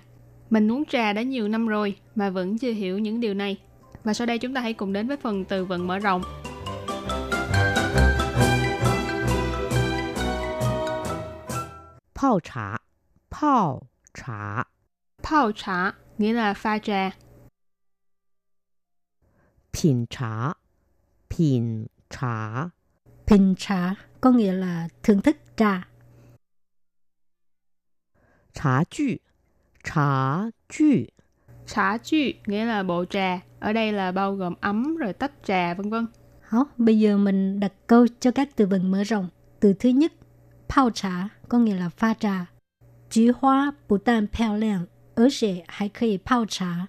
[0.54, 3.58] Mình uống trà đã nhiều năm rồi mà vẫn chưa hiểu những điều này.
[4.04, 6.22] Và sau đây chúng ta hãy cùng đến với phần từ vựng mở rộng.
[12.18, 12.82] 泡茶，
[13.30, 13.82] 泡
[14.14, 14.66] 茶，
[15.24, 17.12] Pao trà nghĩa là pha trà.
[19.72, 20.54] 品茶，
[21.30, 22.70] 品茶，
[23.28, 25.88] Bình trà có nghĩa là thưởng thức trà.
[28.54, 29.22] 茶具，
[29.84, 31.08] 茶具，
[31.66, 33.40] Trà chư nghĩa là bộ trà.
[33.60, 36.08] Ở đây là bao gồm ấm rồi tách trà vân vân.
[36.42, 39.30] Hảo, bây giờ mình đặt câu cho các từ vựng mở rộng.
[39.60, 40.14] Từ thứ nhất,
[40.68, 42.47] 泡茶 có nghĩa là pha trà.
[43.11, 46.87] Chí hoa bù tàn pèo lẹn, ở sẽ hay có pao trà.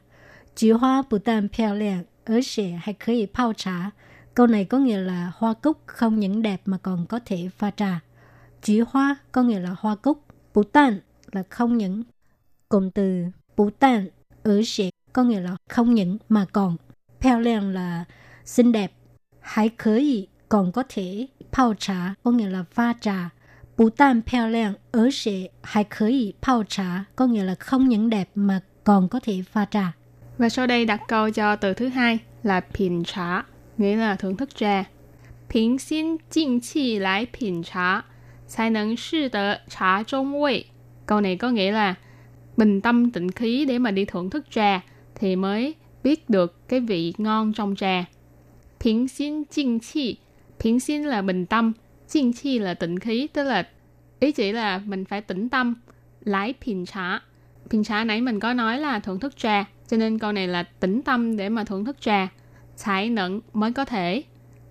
[0.55, 3.91] Chí hoa bù tàn pèo lẹn, ở sẽ hay có pao trà.
[4.33, 7.71] Câu này có nghĩa là hoa cúc không những đẹp mà còn có thể pha
[7.71, 7.99] trà.
[8.61, 10.99] Chí hoa có nghĩa là hoa cúc, bù tàn
[11.31, 12.03] là không những.
[12.69, 13.25] Cụm từ
[13.57, 14.07] bù tàn,
[14.43, 16.77] ở sẽ có nghĩa là không những mà còn.
[17.19, 18.05] Pèo lẹn là
[18.45, 18.91] xinh đẹp,
[19.39, 23.29] hãy khởi còn có thể pao trà có nghĩa là pha trà
[23.78, 29.08] Bù tan 漂亮, ở sẽ hãy khởi泡trà có nghĩa là không những đẹp mà còn
[29.08, 29.92] có thể pha trà.
[30.38, 33.44] Và sau đây đặt câu cho từ thứ hai là品茶,
[33.78, 34.84] nghĩa là thưởng thức trà.
[35.48, 38.04] 平心静气来品茶，
[38.48, 40.64] 才能试得茶中味.
[41.06, 41.94] Câu này có nghĩa là
[42.56, 44.80] bình tâm tịnh khí để mà đi thưởng thức trà
[45.14, 48.04] thì mới biết được cái vị ngon trong trà.
[48.80, 50.18] 平心静气,
[50.58, 51.72] 平心là bình tâm,
[52.08, 53.68] 静气 là tịnh khí, tức là
[54.20, 55.74] ý chỉ là mình phải tĩnh tâm.
[56.24, 57.20] Lái品茶.
[57.70, 61.48] 品茶nãy mình có nói là thưởng thức trà, cho nên câu này là tĩnh tâm để
[61.48, 62.28] mà thưởng thức trà.
[62.78, 64.22] Thái nẫn mới có thể.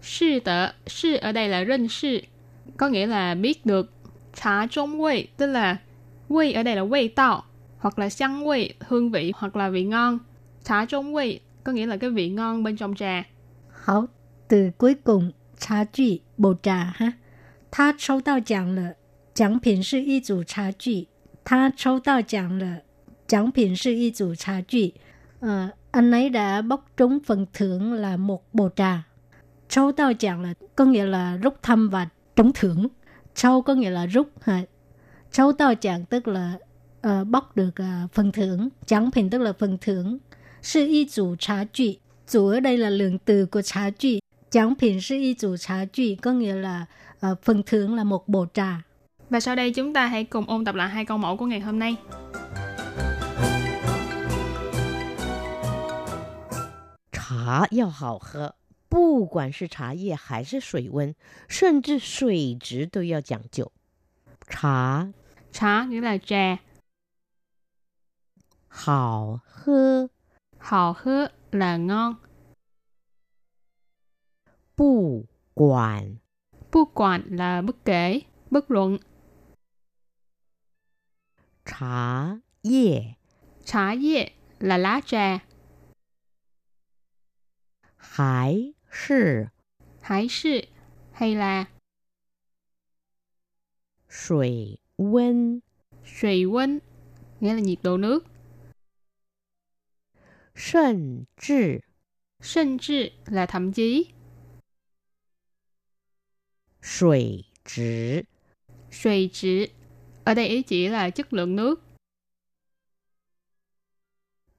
[0.01, 2.21] Sư tợ, sư ở đây là认sư,
[2.77, 3.91] có nghĩa là biết được.
[4.35, 5.77] Trà trung vị, tức là
[6.29, 7.43] vị ở đây là vị tạo,
[7.77, 10.19] hoặc là香vị, hương vị, hoặc là vị ngon.
[10.63, 13.23] Trà trung vị có nghĩa là cái vị ngon bên trong trà.
[13.83, 14.05] Hảo,
[14.47, 17.11] từ cuối cùng, trà具, bầu trà ha.
[17.71, 18.93] 他抽到奖了，
[19.33, 21.07] 奖品是一组茶具。
[21.43, 22.81] 他抽到奖了，
[23.27, 24.93] 奖品是一组茶具。
[25.39, 29.03] Ờ, anh ấy đã bóc trúng phần thưởng là một bồ trà.
[29.69, 32.87] Châu tao chẳng là có nghĩa là rút thăm và trúng thưởng.
[33.35, 34.29] Châu có nghĩa là rút.
[34.41, 34.61] Ha.
[35.31, 36.53] Châu tao chẳng tức là
[37.07, 38.69] uh, bóc được uh, phần thưởng.
[38.85, 40.17] Chẳng品tức là phần thưởng.
[40.61, 41.97] Sư y chủ trà具.
[42.27, 44.19] Chủ ở đây là lượng từ của trà具.
[44.51, 46.85] Chẳng品sư y chủ trà具có nghĩa là
[47.25, 48.81] uh, phần thưởng là một bồ trà.
[49.29, 51.59] Và sau đây chúng ta hãy cùng ôn tập lại hai câu mẫu của ngày
[51.59, 51.97] hôm nay.
[57.11, 58.55] 茶要好喝，
[58.89, 61.15] 不管是茶叶还是水温，
[61.47, 63.71] 甚至水质都要讲究。
[64.47, 65.11] 茶
[65.53, 66.57] Trà nghĩa là trà,
[68.67, 70.09] 好喝，
[70.57, 72.15] hào hứa là ngon,
[74.75, 76.17] 不管
[76.72, 78.98] bất quản là bất kể, bất luận.
[81.64, 83.02] Trà yê
[83.64, 85.38] Trà yê là lá trà.
[87.96, 89.44] Hải sư
[90.00, 90.60] Hải sư
[91.12, 91.64] hay là
[94.08, 95.60] Sủy quân
[96.20, 96.78] Sủy quân
[97.40, 98.26] nghĩa là nhiệt độ nước.
[100.54, 101.78] Sân trị
[102.40, 104.06] Sân trị là thậm chí.
[106.97, 108.25] 水质
[108.91, 109.67] Suy chỉ
[110.23, 111.81] ở đây ý chỉ là chất lượng nước.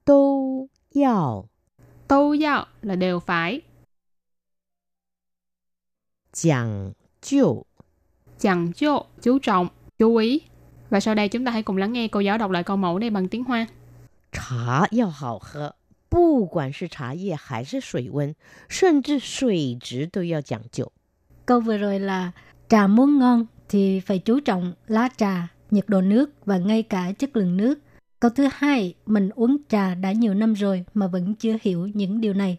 [0.05, 1.45] 都要
[2.07, 3.61] Tô giao là đều phải.
[6.31, 7.65] 讲究。
[8.39, 10.41] Chẳng chô, chú trọng, chú ý.
[10.89, 12.99] Và sau đây chúng ta hãy cùng lắng nghe cô giáo đọc lại câu mẫu
[12.99, 13.67] này bằng tiếng Hoa.
[14.31, 15.75] 茶要好喝，
[16.09, 18.35] 不管是茶叶还是水温，
[18.67, 20.91] 甚至水质都要讲究。
[21.49, 22.31] Câu vừa rồi là
[22.67, 27.11] trà muốn ngon thì phải chú trọng lá trà, nhiệt độ nước và ngay cả
[27.11, 27.79] chất lượng nước.
[28.19, 32.21] Câu thứ hai, mình uống trà đã nhiều năm rồi mà vẫn chưa hiểu những
[32.21, 32.57] điều này.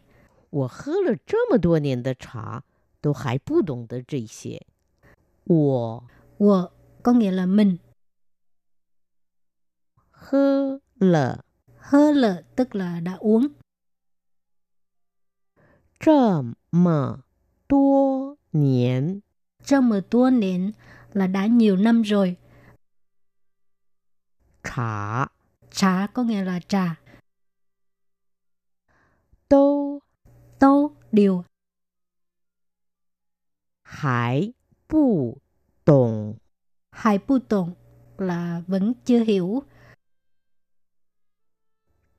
[0.50, 2.62] 我喝了这么多年的茶，
[3.00, 4.62] 都还不懂得这些。
[5.44, 6.04] 我
[6.38, 6.70] Wo
[7.02, 7.78] có nghĩa là mình,
[10.10, 11.44] 喝了
[11.78, 13.50] hơ lợ tức là đã uống.
[15.98, 17.24] 这么
[17.66, 19.20] 多 年，
[19.64, 20.72] Trong một tua niên
[21.12, 22.36] là đã nhiều năm rồi.
[24.62, 25.26] 茶
[25.70, 26.96] Trà có nghĩa là trà.
[29.48, 30.00] 都
[30.58, 31.44] Tô, điều.
[33.82, 34.52] 还
[34.88, 35.38] 不
[35.84, 36.36] 懂
[36.90, 37.74] Hai bu tụng
[38.18, 39.64] là vẫn chưa hiểu.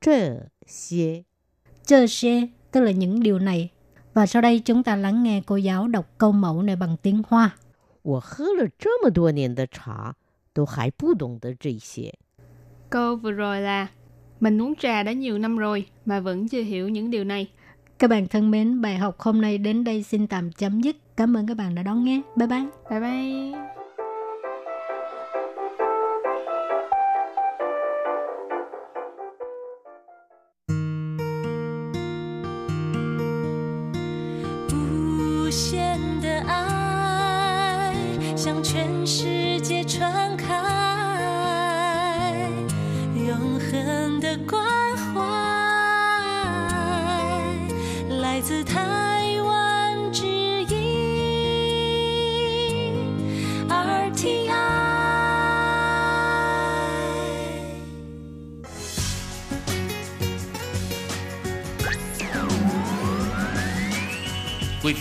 [0.00, 1.24] 这些。
[1.84, 3.70] Chơ xe tức là những điều này.
[4.14, 7.22] Và sau đây chúng ta lắng nghe cô giáo đọc câu mẫu này bằng tiếng
[7.28, 7.50] Hoa.
[8.02, 10.14] 我喝了这么多年的茶，
[10.54, 12.14] 都还不懂得这些。
[12.90, 13.88] Câu vừa rồi là
[14.40, 17.50] Mình uống trà đã nhiều năm rồi mà vẫn chưa hiểu những điều này.
[17.98, 20.96] Các bạn thân mến, bài học hôm nay đến đây xin tạm chấm dứt.
[21.16, 22.20] Cảm ơn các bạn đã đón nghe.
[22.36, 22.66] Bye bye.
[22.90, 23.71] Bye bye!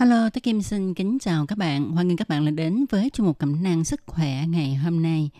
[0.00, 1.90] Hello, Tôi Kim xin kính chào các bạn.
[1.90, 5.02] Hoan nghênh các bạn đã đến với chương mục cẩm nang sức khỏe ngày hôm
[5.02, 5.30] nay.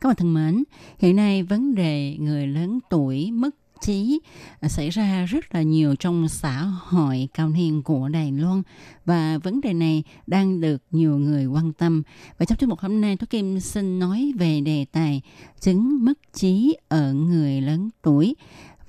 [0.00, 0.64] Các bạn thân mến,
[0.98, 4.20] hiện nay vấn đề người lớn tuổi mất trí
[4.60, 8.62] à, xảy ra rất là nhiều trong xã hội cao niên của Đài Loan
[9.04, 12.02] và vấn đề này đang được nhiều người quan tâm.
[12.38, 15.22] Và trong chương mục hôm nay, tôi Kim xin nói về đề tài
[15.60, 18.36] chứng mất trí ở người lớn tuổi.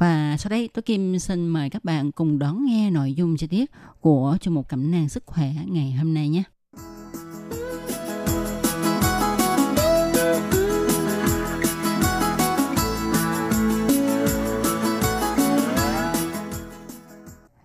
[0.02, 3.48] Và sau đây tôi Kim xin mời các bạn cùng đón nghe nội dung chi
[3.48, 6.44] tiết của chương mục cẩm nang sức khỏe ngày hôm nay nhé.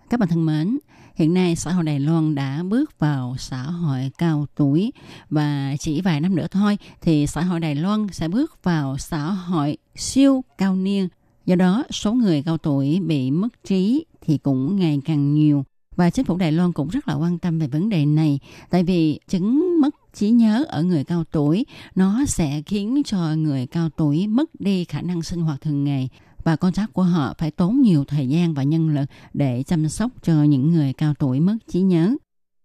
[0.09, 0.77] Các bạn thân mến,
[1.15, 4.93] hiện nay xã hội Đài Loan đã bước vào xã hội cao tuổi
[5.29, 9.23] và chỉ vài năm nữa thôi thì xã hội Đài Loan sẽ bước vào xã
[9.23, 11.07] hội siêu cao niên.
[11.47, 15.65] Do đó, số người cao tuổi bị mất trí thì cũng ngày càng nhiều.
[15.95, 18.83] Và chính phủ Đài Loan cũng rất là quan tâm về vấn đề này tại
[18.83, 23.89] vì chứng mất trí nhớ ở người cao tuổi nó sẽ khiến cho người cao
[23.89, 26.09] tuổi mất đi khả năng sinh hoạt thường ngày
[26.43, 29.89] và con cháu của họ phải tốn nhiều thời gian và nhân lực để chăm
[29.89, 32.15] sóc cho những người cao tuổi mất trí nhớ.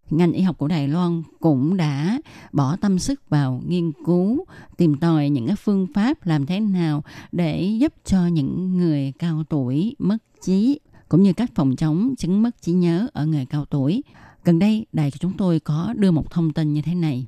[0.09, 4.45] Ngành y học của Đài Loan cũng đã bỏ tâm sức vào nghiên cứu,
[4.77, 9.43] tìm tòi những cái phương pháp làm thế nào để giúp cho những người cao
[9.49, 13.65] tuổi mất trí cũng như cách phòng chống chứng mất trí nhớ ở người cao
[13.65, 14.03] tuổi.
[14.43, 17.27] Gần đây, đài của chúng tôi có đưa một thông tin như thế này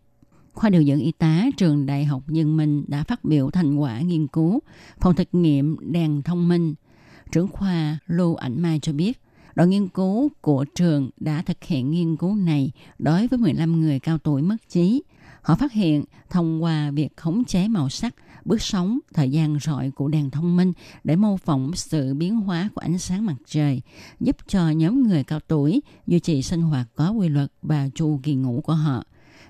[0.56, 4.00] khoa điều dưỡng y tá trường Đại học Nhân Minh đã phát biểu thành quả
[4.00, 4.60] nghiên cứu
[5.00, 6.76] phòng thực nghiệm đèn thông minh.
[7.32, 9.20] Trưởng khoa Lưu Ảnh Mai cho biết,
[9.56, 14.00] đội nghiên cứu của trường đã thực hiện nghiên cứu này đối với 15 người
[14.00, 15.04] cao tuổi mất trí.
[15.42, 18.16] Họ phát hiện thông qua việc khống chế màu sắc,
[18.46, 22.70] bước sóng, thời gian rọi của đèn thông minh để mô phỏng sự biến hóa
[22.76, 23.82] của ánh sáng mặt trời,
[24.20, 28.20] giúp cho nhóm người cao tuổi duy trì sinh hoạt có quy luật và chu
[28.24, 29.04] kỳ ngủ của họ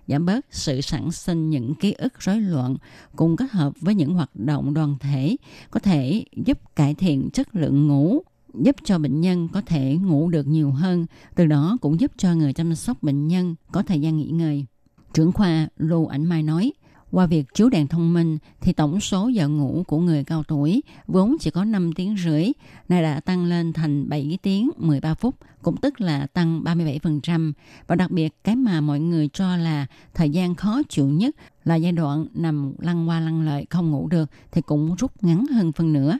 [0.08, 2.76] giảm bớt sự sản sinh những ký ức rối loạn
[3.16, 5.36] cùng kết hợp với những hoạt động đoàn thể
[5.72, 8.24] có thể giúp cải thiện chất lượng ngủ
[8.62, 12.36] giúp cho bệnh nhân có thể ngủ được nhiều hơn từ đó cũng giúp cho
[12.36, 14.66] người chăm sóc bệnh nhân có thời gian nghỉ ngơi
[15.14, 16.74] trưởng khoa lưu ảnh mai nói
[17.16, 20.84] qua việc chiếu đèn thông minh thì tổng số giờ ngủ của người cao tuổi
[21.08, 22.52] vốn chỉ có 5 tiếng rưỡi,
[22.90, 27.54] nay đã tăng lên thành 7 tiếng 13 phút, cũng tức là tăng 37%.
[27.88, 31.76] Và đặc biệt cái mà mọi người cho là thời gian khó chịu nhất là
[31.76, 35.72] giai đoạn nằm lăn qua lăn lại không ngủ được thì cũng rút ngắn hơn
[35.72, 36.18] phân nửa.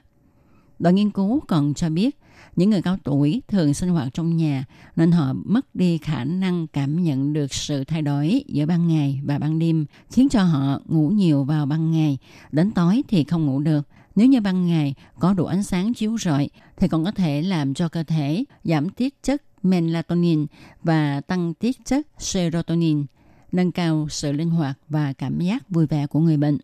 [0.80, 2.18] Đội nghiên cứu còn cho biết
[2.56, 4.66] những người cao tuổi thường sinh hoạt trong nhà
[4.96, 9.22] nên họ mất đi khả năng cảm nhận được sự thay đổi giữa ban ngày
[9.24, 12.18] và ban đêm, khiến cho họ ngủ nhiều vào ban ngày,
[12.52, 13.88] đến tối thì không ngủ được.
[14.16, 17.74] Nếu như ban ngày có đủ ánh sáng chiếu rọi thì còn có thể làm
[17.74, 20.46] cho cơ thể giảm tiết chất melatonin
[20.84, 23.06] và tăng tiết chất serotonin,
[23.52, 26.58] nâng cao sự linh hoạt và cảm giác vui vẻ của người bệnh.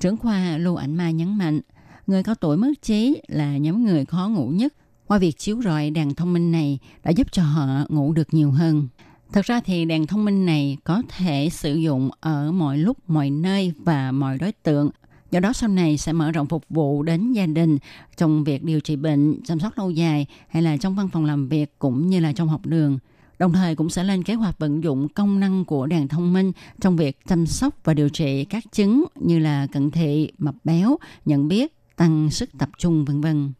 [0.00, 1.60] Trưởng khoa Lưu Ảnh Mai nhấn mạnh,
[2.06, 4.74] người cao tuổi mất trí là nhóm người khó ngủ nhất
[5.08, 8.50] qua việc chiếu rọi đèn thông minh này đã giúp cho họ ngủ được nhiều
[8.50, 8.88] hơn.
[9.32, 13.30] Thật ra thì đèn thông minh này có thể sử dụng ở mọi lúc, mọi
[13.30, 14.90] nơi và mọi đối tượng.
[15.30, 17.78] Do đó sau này sẽ mở rộng phục vụ đến gia đình
[18.16, 21.48] trong việc điều trị bệnh, chăm sóc lâu dài hay là trong văn phòng làm
[21.48, 22.98] việc cũng như là trong học đường.
[23.38, 26.52] Đồng thời cũng sẽ lên kế hoạch vận dụng công năng của đèn thông minh
[26.80, 30.96] trong việc chăm sóc và điều trị các chứng như là cận thị, mập béo,
[31.24, 33.52] nhận biết, tăng sức tập trung vân vân.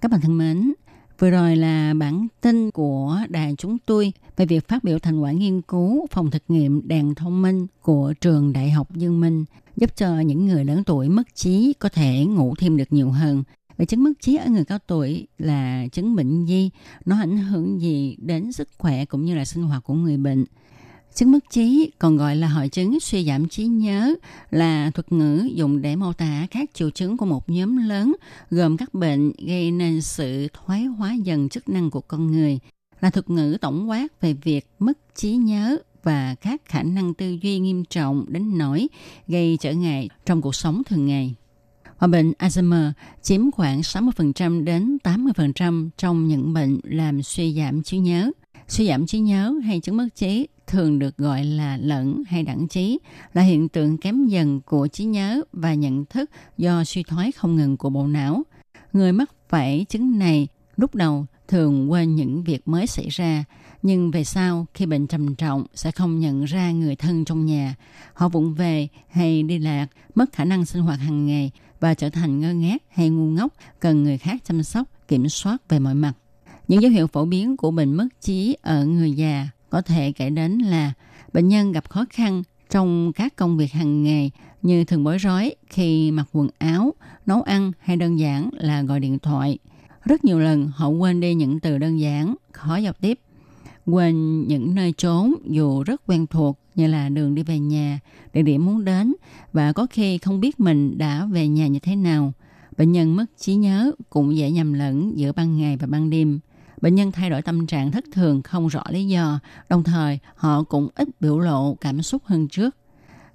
[0.00, 0.72] Các bạn thân mến,
[1.18, 5.32] vừa rồi là bản tin của đài chúng tôi về việc phát biểu thành quả
[5.32, 9.44] nghiên cứu phòng thực nghiệm đèn thông minh của trường Đại học Dương Minh
[9.76, 13.42] giúp cho những người lớn tuổi mất trí có thể ngủ thêm được nhiều hơn.
[13.76, 16.70] Vậy chứng mất trí ở người cao tuổi là chứng bệnh gì?
[17.04, 20.44] Nó ảnh hưởng gì đến sức khỏe cũng như là sinh hoạt của người bệnh?
[21.14, 24.14] Chứng mất trí còn gọi là hội chứng suy giảm trí nhớ
[24.50, 28.16] là thuật ngữ dùng để mô tả các triệu chứng của một nhóm lớn,
[28.50, 32.58] gồm các bệnh gây nên sự thoái hóa dần chức năng của con người,
[33.00, 37.36] là thuật ngữ tổng quát về việc mất trí nhớ và các khả năng tư
[37.42, 38.88] duy nghiêm trọng đến nỗi
[39.28, 41.34] gây trở ngại trong cuộc sống thường ngày.
[41.98, 42.92] Và bệnh Alzheimer
[43.22, 48.30] chiếm khoảng 60% đến 80% trong những bệnh làm suy giảm trí nhớ.
[48.68, 52.68] Suy giảm trí nhớ hay chứng mất trí thường được gọi là lẫn hay đẳng
[52.68, 52.98] trí,
[53.34, 57.56] là hiện tượng kém dần của trí nhớ và nhận thức do suy thoái không
[57.56, 58.42] ngừng của bộ não.
[58.92, 63.44] Người mắc phải chứng này lúc đầu thường quên những việc mới xảy ra,
[63.82, 67.74] nhưng về sau khi bệnh trầm trọng sẽ không nhận ra người thân trong nhà.
[68.12, 71.50] Họ vụng về hay đi lạc, mất khả năng sinh hoạt hàng ngày
[71.80, 75.68] và trở thành ngơ ngác hay ngu ngốc, cần người khác chăm sóc, kiểm soát
[75.68, 76.12] về mọi mặt.
[76.68, 80.30] Những dấu hiệu phổ biến của bệnh mất trí ở người già có thể kể
[80.30, 80.92] đến là
[81.32, 84.30] bệnh nhân gặp khó khăn trong các công việc hàng ngày
[84.62, 86.94] như thường bối rối khi mặc quần áo,
[87.26, 89.58] nấu ăn hay đơn giản là gọi điện thoại.
[90.04, 93.20] Rất nhiều lần họ quên đi những từ đơn giản, khó giao tiếp.
[93.86, 98.00] Quên những nơi trốn dù rất quen thuộc như là đường đi về nhà,
[98.32, 99.14] địa điểm muốn đến
[99.52, 102.32] và có khi không biết mình đã về nhà như thế nào.
[102.76, 106.40] Bệnh nhân mất trí nhớ cũng dễ nhầm lẫn giữa ban ngày và ban đêm
[106.80, 110.62] bệnh nhân thay đổi tâm trạng thất thường không rõ lý do, đồng thời họ
[110.62, 112.76] cũng ít biểu lộ cảm xúc hơn trước.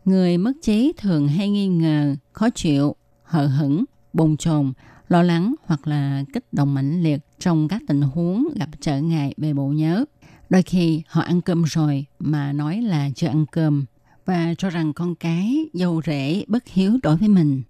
[0.06, 3.84] Người mất trí thường hay nghi ngờ, khó chịu, hờ hững,
[4.14, 4.74] bồn chồn,
[5.08, 9.34] lo lắng hoặc là kích động mãnh liệt trong các tình huống gặp trở ngại
[9.38, 10.06] về bộ nhớ.
[10.50, 13.86] Đôi khi họ ăn cơm rồi mà nói là chưa ăn cơm
[14.26, 17.64] và cho rằng con cái, dâu rể bất hiếu đối với mình.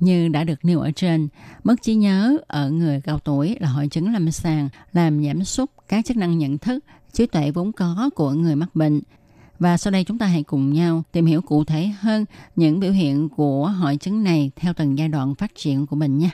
[0.00, 1.28] Như đã được nêu ở trên,
[1.64, 5.70] mất trí nhớ ở người cao tuổi là hội chứng lâm sàng làm giảm sút
[5.88, 9.00] các chức năng nhận thức, trí tuệ vốn có của người mắc bệnh.
[9.58, 12.24] Và sau đây chúng ta hãy cùng nhau tìm hiểu cụ thể hơn
[12.56, 16.18] những biểu hiện của hội chứng này theo từng giai đoạn phát triển của bệnh
[16.18, 16.30] nha.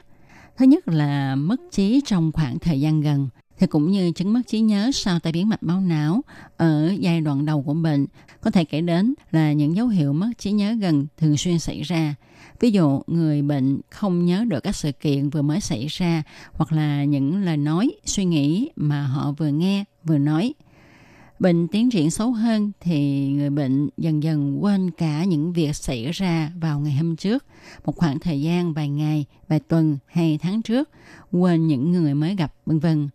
[0.56, 4.40] Thứ nhất là mất trí trong khoảng thời gian gần thì cũng như chứng mất
[4.46, 6.20] trí nhớ sau tai biến mạch máu não
[6.56, 8.06] ở giai đoạn đầu của bệnh
[8.40, 11.82] có thể kể đến là những dấu hiệu mất trí nhớ gần thường xuyên xảy
[11.82, 12.14] ra
[12.60, 16.72] Ví dụ, người bệnh không nhớ được các sự kiện vừa mới xảy ra hoặc
[16.72, 20.54] là những lời nói, suy nghĩ mà họ vừa nghe, vừa nói.
[21.38, 26.10] Bệnh tiến triển xấu hơn thì người bệnh dần dần quên cả những việc xảy
[26.12, 27.44] ra vào ngày hôm trước,
[27.84, 30.90] một khoảng thời gian vài ngày, vài tuần hay tháng trước,
[31.32, 33.08] quên những người mới gặp, vân vân.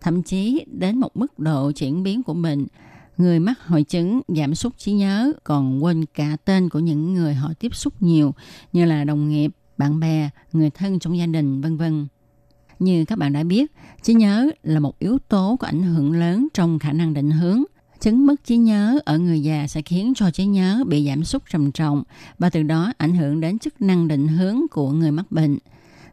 [0.00, 2.66] Thậm chí đến một mức độ chuyển biến của bệnh
[3.18, 7.34] Người mắc hội chứng giảm sút trí nhớ còn quên cả tên của những người
[7.34, 8.34] họ tiếp xúc nhiều
[8.72, 12.06] như là đồng nghiệp, bạn bè, người thân trong gia đình, vân vân.
[12.78, 16.48] Như các bạn đã biết, trí nhớ là một yếu tố có ảnh hưởng lớn
[16.54, 17.62] trong khả năng định hướng.
[18.00, 21.42] Chứng mất trí nhớ ở người già sẽ khiến cho trí nhớ bị giảm sút
[21.50, 22.02] trầm trọng
[22.38, 25.58] và từ đó ảnh hưởng đến chức năng định hướng của người mắc bệnh.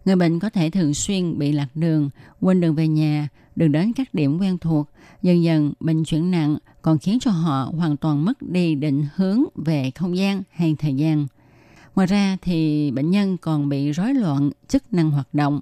[0.06, 2.10] Người bệnh có thể thường xuyên bị lạc đường,
[2.42, 4.90] quên đường về nhà, đường đến các điểm quen thuộc.
[5.22, 9.44] Dần dần bệnh chuyển nặng còn khiến cho họ hoàn toàn mất đi định hướng
[9.56, 11.28] về không gian hay thời gian.
[11.96, 15.60] Ngoài ra thì bệnh nhân còn bị rối loạn chức năng hoạt động.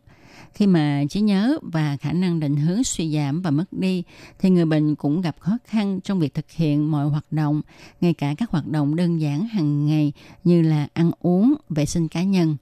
[0.53, 4.03] Khi mà trí nhớ và khả năng định hướng suy giảm và mất đi
[4.39, 7.61] thì người bệnh cũng gặp khó khăn trong việc thực hiện mọi hoạt động,
[8.01, 10.13] ngay cả các hoạt động đơn giản hàng ngày
[10.43, 12.57] như là ăn uống, vệ sinh cá nhân.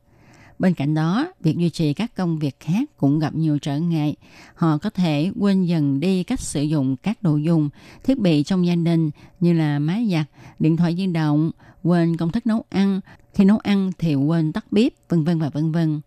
[0.62, 4.16] Bên cạnh đó, việc duy trì các công việc khác cũng gặp nhiều trở ngại.
[4.56, 7.70] Họ có thể quên dần đi cách sử dụng các đồ dùng,
[8.04, 10.26] thiết bị trong gia đình như là máy giặt,
[10.60, 11.52] điện thoại di động,
[11.84, 13.00] quên công thức nấu ăn.
[13.34, 16.02] Khi nấu ăn thì quên tắt bếp, vân vân và vân vân.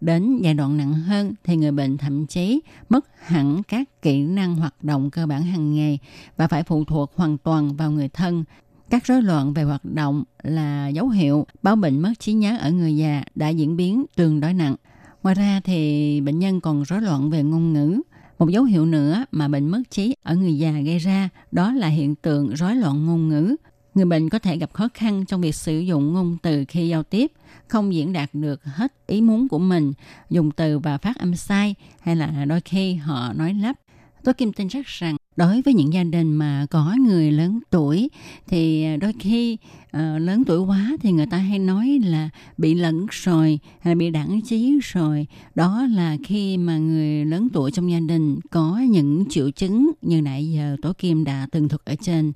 [0.00, 4.56] Đến giai đoạn nặng hơn thì người bệnh thậm chí mất hẳn các kỹ năng
[4.56, 5.98] hoạt động cơ bản hàng ngày
[6.36, 8.44] và phải phụ thuộc hoàn toàn vào người thân
[8.90, 12.70] các rối loạn về hoạt động là dấu hiệu báo bệnh mất trí nhớ ở
[12.70, 14.76] người già đã diễn biến tương đối nặng.
[15.22, 18.00] Ngoài ra thì bệnh nhân còn rối loạn về ngôn ngữ.
[18.38, 21.88] Một dấu hiệu nữa mà bệnh mất trí ở người già gây ra đó là
[21.88, 23.56] hiện tượng rối loạn ngôn ngữ.
[23.94, 27.02] Người bệnh có thể gặp khó khăn trong việc sử dụng ngôn từ khi giao
[27.02, 27.32] tiếp,
[27.68, 29.92] không diễn đạt được hết ý muốn của mình,
[30.30, 33.76] dùng từ và phát âm sai hay là đôi khi họ nói lắp.
[34.24, 38.10] Tôi Kim tin chắc rằng đối với những gia đình mà có người lớn tuổi
[38.48, 42.74] thì à, đôi khi uh, lớn tuổi quá thì người ta hay nói là bị
[42.74, 47.90] lẫn rồi hay bị đẳng trí rồi đó là khi mà người lớn tuổi trong
[47.90, 51.94] gia đình có những triệu chứng như nãy giờ tổ kim đã từng thuật ở
[52.00, 52.32] trên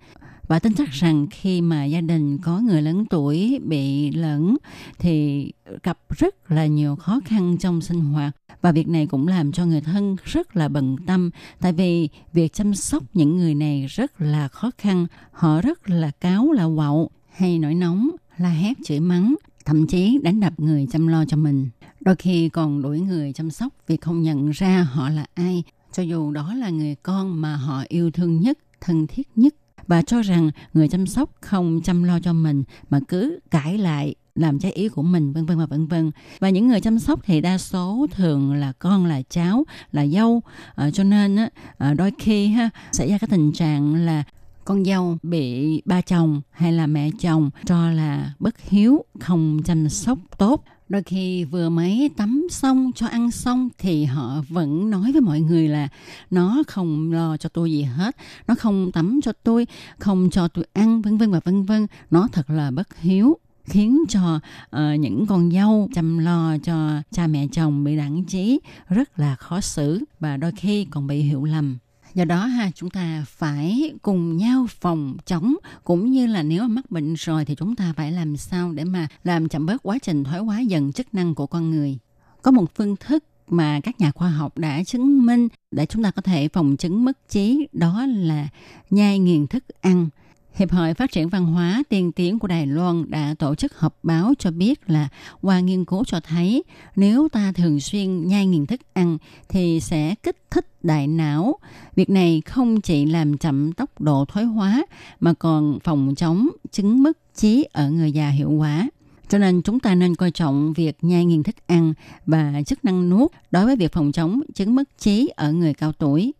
[0.53, 4.57] và tin chắc rằng khi mà gia đình có người lớn tuổi bị lẫn,
[4.99, 8.37] thì gặp rất là nhiều khó khăn trong sinh hoạt.
[8.61, 11.31] Và việc này cũng làm cho người thân rất là bận tâm,
[11.61, 15.07] tại vì việc chăm sóc những người này rất là khó khăn.
[15.33, 19.35] Họ rất là cáo là quậu hay nổi nóng, la hét, chửi mắng,
[19.65, 21.69] thậm chí đánh đập người chăm lo cho mình.
[22.01, 25.63] Đôi khi còn đuổi người chăm sóc vì không nhận ra họ là ai.
[25.93, 29.55] Cho dù đó là người con mà họ yêu thương nhất, thân thiết nhất
[29.93, 34.15] và cho rằng người chăm sóc không chăm lo cho mình mà cứ cãi lại
[34.35, 36.11] làm trái ý của mình vân vân và vân vân.
[36.41, 40.43] Và những người chăm sóc thì đa số thường là con là cháu là dâu.
[40.75, 44.25] À, cho nên á, à, đôi khi ha xảy ra cái tình trạng là
[44.65, 49.89] con dâu bị ba chồng hay là mẹ chồng cho là bất hiếu không chăm
[49.89, 55.13] sóc tốt đôi khi vừa mới tắm xong cho ăn xong thì họ vẫn nói
[55.13, 55.89] với mọi người là
[56.31, 58.17] nó không lo cho tôi gì hết
[58.49, 59.67] nó không tắm cho tôi
[59.99, 61.87] không cho tôi ăn vân vân và vân vân.
[62.11, 64.41] Nó thật là bất hiếu khiến cho
[64.77, 69.37] uh, những con dâu chăm lo cho cha mẹ chồng bị đẳng trí rất là
[69.37, 71.79] khó xử và đôi khi còn bị hiểu lầm
[72.15, 75.55] do đó ha, chúng ta phải cùng nhau phòng chống.
[75.85, 78.85] Cũng như là nếu mà mắc bệnh rồi thì chúng ta phải làm sao để
[78.85, 81.99] mà làm chậm bớt quá trình thoái hóa dần chức năng của con người.
[82.43, 86.11] Có một phương thức mà các nhà khoa học đã chứng minh để chúng ta
[86.11, 88.49] có thể phòng chứng mất trí, đó là
[88.91, 90.09] nhai nghiền thức ăn.
[90.55, 93.99] Hiệp hội Phát triển Văn hóa tiên tiến của Đài Loan đã tổ chức họp
[94.03, 95.09] báo cho biết là
[95.41, 96.65] qua nghiên cứu cho thấy
[96.97, 101.59] nếu ta thường xuyên nhai nghiền thức ăn thì sẽ kích thích đại não.
[101.97, 104.85] Việc này không chỉ làm chậm tốc độ thoái hóa
[105.21, 108.89] mà còn phòng chống chứng mất trí ở người già hiệu quả.
[109.29, 111.95] Cho nên chúng ta nên coi trọng việc nhai nghiền thức ăn
[112.27, 115.93] và chức năng nuốt đối với việc phòng chống chứng mất trí ở người cao
[115.93, 116.33] tuổi.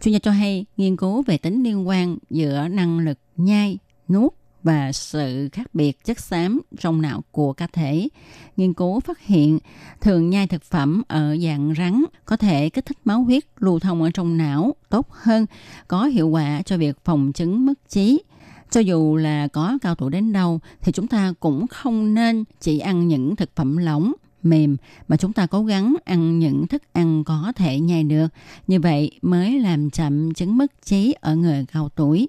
[0.00, 3.78] Chuyên gia cho hay nghiên cứu về tính liên quan giữa năng lực nhai,
[4.08, 4.32] nuốt
[4.62, 8.08] và sự khác biệt chất xám trong não của cá thể.
[8.56, 9.58] Nghiên cứu phát hiện
[10.00, 14.02] thường nhai thực phẩm ở dạng rắn có thể kích thích máu huyết lưu thông
[14.02, 15.46] ở trong não tốt hơn,
[15.88, 18.22] có hiệu quả cho việc phòng chứng mất trí.
[18.70, 22.78] Cho dù là có cao tuổi đến đâu thì chúng ta cũng không nên chỉ
[22.78, 24.12] ăn những thực phẩm lỏng
[24.42, 24.76] mềm
[25.08, 28.28] mà chúng ta cố gắng ăn những thức ăn có thể nhai được.
[28.66, 32.28] Như vậy mới làm chậm chứng mất trí ở người cao tuổi.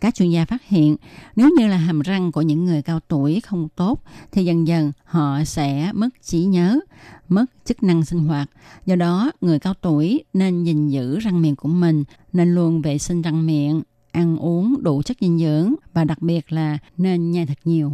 [0.00, 0.96] Các chuyên gia phát hiện
[1.36, 4.92] nếu như là hàm răng của những người cao tuổi không tốt thì dần dần
[5.04, 6.80] họ sẽ mất trí nhớ,
[7.28, 8.50] mất chức năng sinh hoạt.
[8.86, 12.98] Do đó, người cao tuổi nên gìn giữ răng miệng của mình, nên luôn vệ
[12.98, 13.82] sinh răng miệng,
[14.12, 17.92] ăn uống đủ chất dinh dưỡng và đặc biệt là nên nhai thật nhiều.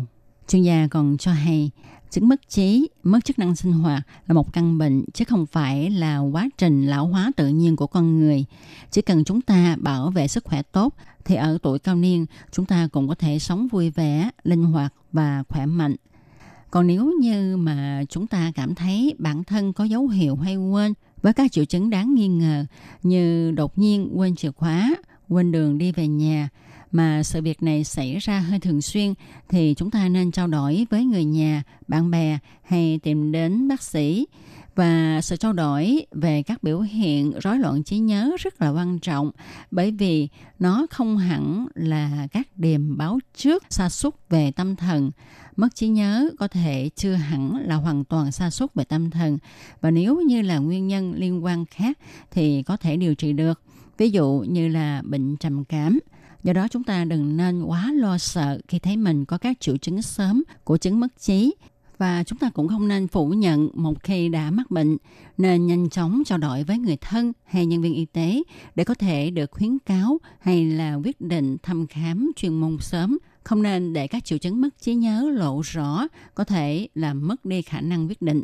[0.49, 1.71] Chuyên gia còn cho hay
[2.13, 5.91] chứng mất trí, mất chức năng sinh hoạt là một căn bệnh chứ không phải
[5.91, 8.45] là quá trình lão hóa tự nhiên của con người.
[8.91, 10.95] Chỉ cần chúng ta bảo vệ sức khỏe tốt
[11.25, 14.95] thì ở tuổi cao niên chúng ta cũng có thể sống vui vẻ, linh hoạt
[15.13, 15.97] và khỏe mạnh.
[16.71, 20.95] Còn nếu như mà chúng ta cảm thấy bản thân có dấu hiệu hay quên
[21.23, 22.65] với các triệu chứng đáng nghi ngờ
[23.03, 24.95] như đột nhiên quên chìa khóa,
[25.29, 26.49] quên đường đi về nhà,
[26.93, 29.15] mà sự việc này xảy ra hơi thường xuyên
[29.49, 33.83] thì chúng ta nên trao đổi với người nhà, bạn bè hay tìm đến bác
[33.83, 34.27] sĩ.
[34.75, 38.99] Và sự trao đổi về các biểu hiện rối loạn trí nhớ rất là quan
[38.99, 39.31] trọng
[39.71, 40.29] bởi vì
[40.59, 45.11] nó không hẳn là các điềm báo trước sa sút về tâm thần.
[45.57, 49.39] Mất trí nhớ có thể chưa hẳn là hoàn toàn sa sút về tâm thần
[49.81, 51.99] và nếu như là nguyên nhân liên quan khác
[52.31, 53.63] thì có thể điều trị được.
[53.99, 55.99] Ví dụ như là bệnh trầm cảm.
[56.43, 59.77] Do đó chúng ta đừng nên quá lo sợ khi thấy mình có các triệu
[59.77, 61.55] chứng sớm của chứng mất trí.
[61.99, 64.97] Và chúng ta cũng không nên phủ nhận một khi đã mắc bệnh,
[65.39, 68.43] nên nhanh chóng trao đổi với người thân hay nhân viên y tế
[68.75, 73.19] để có thể được khuyến cáo hay là quyết định thăm khám chuyên môn sớm.
[73.45, 77.45] Không nên để các triệu chứng mất trí nhớ lộ rõ có thể làm mất
[77.45, 78.43] đi khả năng quyết định.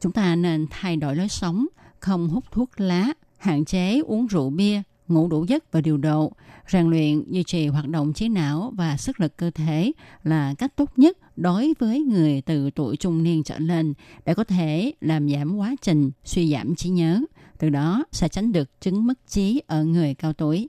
[0.00, 1.66] Chúng ta nên thay đổi lối sống,
[2.00, 6.32] không hút thuốc lá, hạn chế uống rượu bia ngủ đủ giấc và điều độ
[6.68, 9.92] rèn luyện duy trì hoạt động trí não và sức lực cơ thể
[10.24, 13.94] là cách tốt nhất đối với người từ tuổi trung niên trở lên
[14.24, 17.20] để có thể làm giảm quá trình suy giảm trí nhớ
[17.58, 20.68] từ đó sẽ tránh được chứng mất trí ở người cao tuổi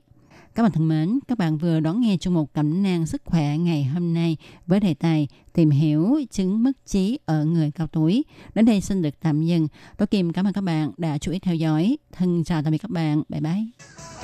[0.54, 3.58] các bạn thân mến, các bạn vừa đón nghe chung một cẩm nang sức khỏe
[3.58, 8.24] ngày hôm nay với đề tài tìm hiểu chứng mất trí ở người cao tuổi.
[8.54, 9.68] Đến đây xin được tạm dừng.
[9.96, 11.96] Tôi Kim cảm ơn các bạn đã chú ý theo dõi.
[12.12, 13.22] Thân chào tạm biệt các bạn.
[13.28, 14.23] Bye bye.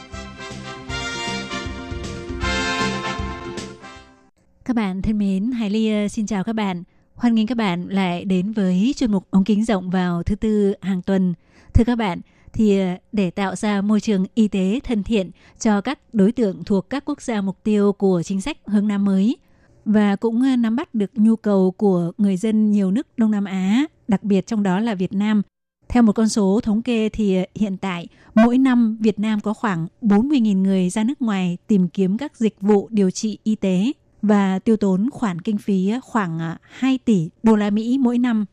[4.71, 6.83] Các bạn thân mến, Hải Ly ờ, xin chào các bạn.
[7.15, 10.73] Hoan nghênh các bạn lại đến với chuyên mục ống kính rộng vào thứ tư
[10.81, 11.33] hàng tuần.
[11.73, 12.21] Thưa các bạn,
[12.53, 16.63] thì ờ, để tạo ra môi trường y tế thân thiện cho các đối tượng
[16.63, 19.37] thuộc các quốc gia mục tiêu của chính sách hướng Nam mới
[19.85, 23.45] và cũng ờ, nắm bắt được nhu cầu của người dân nhiều nước Đông Nam
[23.45, 25.41] Á, đặc biệt trong đó là Việt Nam.
[25.89, 29.87] Theo một con số thống kê thì hiện tại mỗi năm Việt Nam có khoảng
[30.01, 33.91] 40.000 người ra nước ngoài tìm kiếm các dịch vụ điều trị y tế
[34.21, 38.45] và tiêu tốn khoản kinh phí khoảng à, 2 tỷ đô la Mỹ mỗi năm.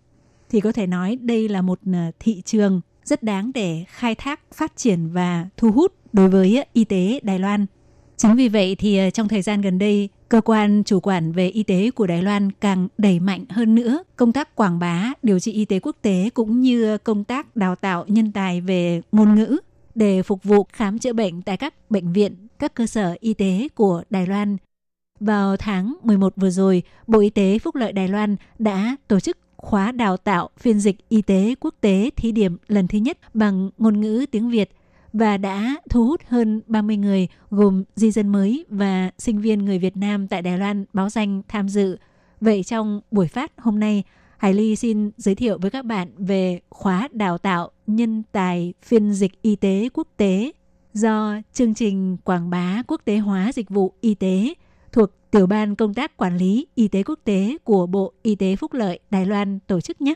[0.51, 4.41] Thì có thể nói đây là một à, thị trường rất đáng để khai thác,
[4.55, 7.67] phát triển và thu hút đối với y tế Đài Loan.
[8.17, 11.49] Chính vì vậy thì à, trong thời gian gần đây, cơ quan chủ quản về
[11.49, 15.41] y tế của Đài Loan càng đẩy mạnh hơn nữa công tác quảng bá, điều
[15.41, 19.35] trị y tế quốc tế cũng như công tác đào tạo nhân tài về ngôn
[19.35, 19.57] ngữ
[19.95, 23.69] để phục vụ khám chữa bệnh tại các bệnh viện, các cơ sở y tế
[23.75, 24.57] của Đài Loan.
[25.21, 29.39] Vào tháng 11 vừa rồi, Bộ Y tế Phúc lợi Đài Loan đã tổ chức
[29.57, 33.71] khóa đào tạo phiên dịch y tế quốc tế thí điểm lần thứ nhất bằng
[33.79, 34.71] ngôn ngữ tiếng Việt
[35.13, 39.79] và đã thu hút hơn 30 người gồm di dân mới và sinh viên người
[39.79, 41.99] Việt Nam tại Đài Loan báo danh tham dự.
[42.41, 44.03] Vậy trong buổi phát hôm nay,
[44.37, 49.13] Hải Ly xin giới thiệu với các bạn về khóa đào tạo nhân tài phiên
[49.13, 50.53] dịch y tế quốc tế
[50.95, 54.55] do chương trình quảng bá quốc tế hóa dịch vụ y tế
[54.93, 58.57] thuộc Tiểu ban Công tác Quản lý Y tế Quốc tế của Bộ Y tế
[58.57, 60.15] Phúc lợi Đài Loan tổ chức nhé.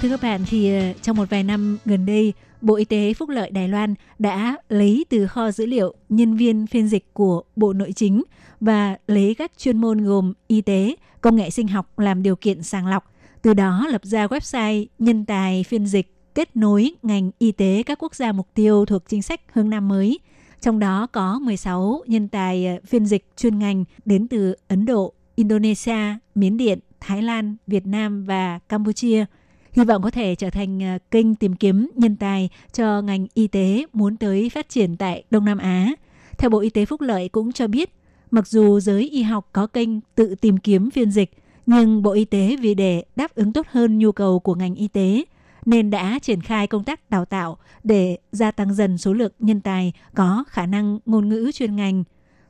[0.00, 3.28] Thưa các bạn, thì ờ, trong một vài năm gần đây, Bộ Y tế Phúc
[3.28, 7.72] lợi Đài Loan đã lấy từ kho dữ liệu nhân viên phiên dịch của Bộ
[7.72, 8.22] Nội chính
[8.60, 12.62] và lấy các chuyên môn gồm y tế, công nghệ sinh học làm điều kiện
[12.62, 17.52] sàng lọc, từ đó lập ra website nhân tài phiên dịch kết nối ngành y
[17.52, 20.18] tế các quốc gia mục tiêu thuộc chính sách hướng Nam mới.
[20.60, 25.12] Trong đó có 16 nhân tài ờ, phiên dịch chuyên ngành đến từ Ấn Độ,
[25.34, 25.98] Indonesia,
[26.34, 29.24] Miến Điện, Thái Lan, Việt Nam và Campuchia.
[29.72, 33.46] Hy vọng có thể trở thành ờ, kênh tìm kiếm nhân tài cho ngành y
[33.46, 35.92] tế muốn tới phát triển tại Đông Nam Á.
[36.38, 37.90] Theo Bộ Y tế Phúc Lợi cũng cho biết,
[38.30, 41.30] mặc dù giới y học có kênh tự tìm kiếm phiên dịch,
[41.66, 44.88] nhưng Bộ Y tế vì để đáp ứng tốt hơn nhu cầu của ngành y
[44.88, 45.24] tế
[45.66, 49.60] nên đã triển khai công tác đào tạo để gia tăng dần số lượng nhân
[49.60, 52.04] tài có khả năng ngôn ngữ chuyên ngành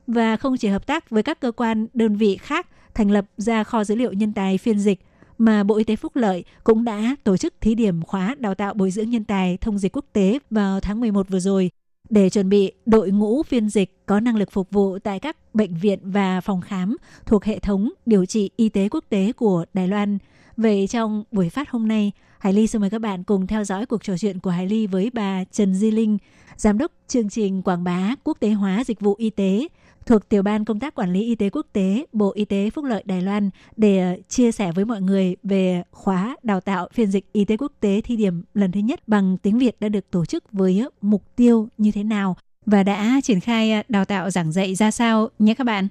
[0.06, 3.64] và không chỉ hợp tác với các cơ quan đơn vị khác thành lập ra
[3.64, 5.00] kho dữ liệu nhân tài phiên dịch
[5.38, 8.74] mà Bộ Y tế Phúc Lợi cũng đã tổ chức thí điểm khóa đào tạo
[8.74, 11.70] bồi dưỡng nhân tài thông dịch quốc tế vào tháng 11 vừa rồi
[12.10, 15.74] để chuẩn bị đội ngũ phiên dịch có năng lực phục vụ tại các bệnh
[15.74, 16.96] viện và phòng khám
[17.26, 20.18] thuộc hệ thống điều trị y tế quốc tế của Đài Loan.
[20.56, 22.12] Vậy trong buổi phát hôm nay,
[22.44, 24.86] Hải Ly xin mời các bạn cùng theo dõi cuộc trò chuyện của Hải Ly
[24.86, 26.18] với bà Trần Di Linh,
[26.56, 29.68] Giám đốc chương trình quảng bá quốc tế hóa dịch vụ y tế
[30.06, 32.84] thuộc Tiểu ban Công tác Quản lý Y tế Quốc tế, Bộ Y tế Phúc
[32.84, 37.10] lợi Đài Loan để ờ, chia sẻ với mọi người về khóa đào tạo phiên
[37.10, 40.10] dịch y tế quốc tế thi điểm lần thứ nhất bằng tiếng Việt đã được
[40.10, 42.36] tổ chức với mục tiêu như thế nào
[42.66, 45.88] và đã triển khai ờ, đào tạo giảng dạy ra sao nhé các bạn.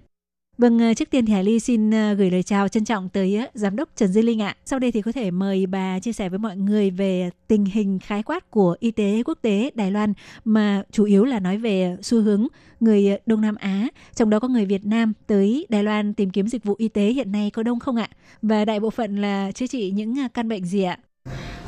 [0.63, 3.35] Vâng, ờ, trước tiên thì Hải Ly xin ờ, gửi lời chào trân trọng tới
[3.35, 4.55] ờ, Giám đốc Trần Duy Linh ạ.
[4.65, 7.99] Sau đây thì có thể mời bà chia sẻ với mọi người về tình hình
[7.99, 10.13] khái quát của y tế quốc tế Đài Loan
[10.45, 12.47] mà chủ yếu là nói về xu hướng
[12.79, 16.47] người Đông Nam Á, trong đó có người Việt Nam tới Đài Loan tìm kiếm
[16.47, 18.09] dịch vụ y tế hiện nay có đông không ạ?
[18.41, 20.99] Và đại bộ phận là chữa trị những căn bệnh gì ạ?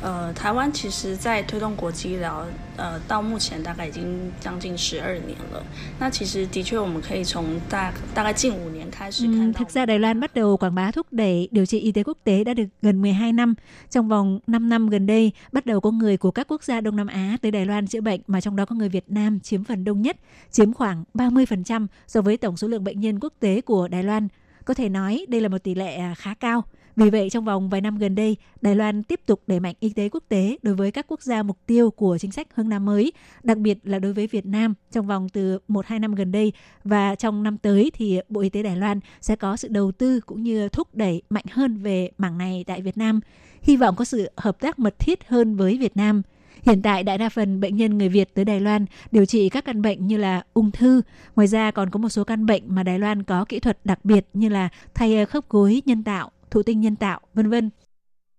[0.01, 2.43] 呃，台湾其实在推动国际医疗，
[2.75, 5.63] 呃，到目前大概已经将近十二年了。
[5.99, 9.59] 那其实的确，我们可以从大大概近五年开始看到。
[9.59, 12.43] Thực ra Đài Loan bắt đầu quảng bá thúc đẩy điều trị y tế quốc tế
[12.43, 13.53] đã được gần 12 năm.
[13.89, 16.95] Trong vòng 5 năm gần đây, bắt đầu có người của các quốc gia Đông
[16.95, 19.63] Nam Á tới Đài Loan chữa bệnh mà trong đó có người Việt Nam chiếm
[19.63, 20.17] phần đông nhất,
[20.51, 24.27] chiếm khoảng 30% so với tổng số lượng bệnh nhân quốc tế của Đài Loan.
[24.65, 26.63] Có thể nói đây là một tỷ lệ khá cao.
[26.96, 29.90] Vì vậy, trong vòng vài năm gần đây, Đài Loan tiếp tục đẩy mạnh y
[29.90, 32.84] tế quốc tế đối với các quốc gia mục tiêu của chính sách hướng Nam
[32.84, 36.52] mới, đặc biệt là đối với Việt Nam trong vòng từ 1-2 năm gần đây.
[36.84, 40.20] Và trong năm tới thì Bộ Y tế Đài Loan sẽ có sự đầu tư
[40.20, 43.20] cũng như thúc đẩy mạnh hơn về mảng này tại Việt Nam.
[43.62, 46.22] Hy vọng có sự hợp tác mật thiết hơn với Việt Nam.
[46.62, 49.64] Hiện tại đại đa phần bệnh nhân người Việt tới Đài Loan điều trị các
[49.64, 51.02] căn bệnh như là ung thư.
[51.36, 54.04] Ngoài ra còn có một số căn bệnh mà Đài Loan có kỹ thuật đặc
[54.04, 57.69] biệt như là thay ờ khớp gối nhân tạo, thụ tinh nhân tạo, vân vân.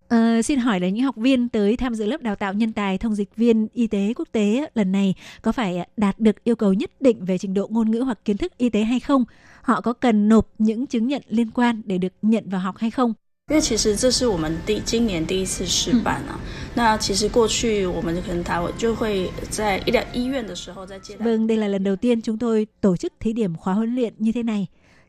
[0.09, 2.99] À, xin hỏi là những học viên tới tham dự lớp đào tạo nhân tài
[2.99, 6.73] thông dịch viên y tế quốc tế lần này có phải đạt được yêu cầu
[6.73, 9.25] nhất định về trình độ ngôn ngữ hoặc kiến thức y tế hay không?
[9.63, 12.91] Họ có cần nộp những chứng nhận liên quan để được nhận vào học hay
[12.91, 13.15] không?
[13.49, 16.39] 因为其实这是我们第今年第一次试办啊。
[16.39, 16.41] 嗯、
[16.75, 21.25] 那其实过去我们可能台湾就会在医疗医院的时候在接待。
[21.25, 24.15] Vâng, đây là lần đầu tiên chúng tôi tổ chức thí điểm khóa huấn luyện
[24.19, 24.67] như thế này.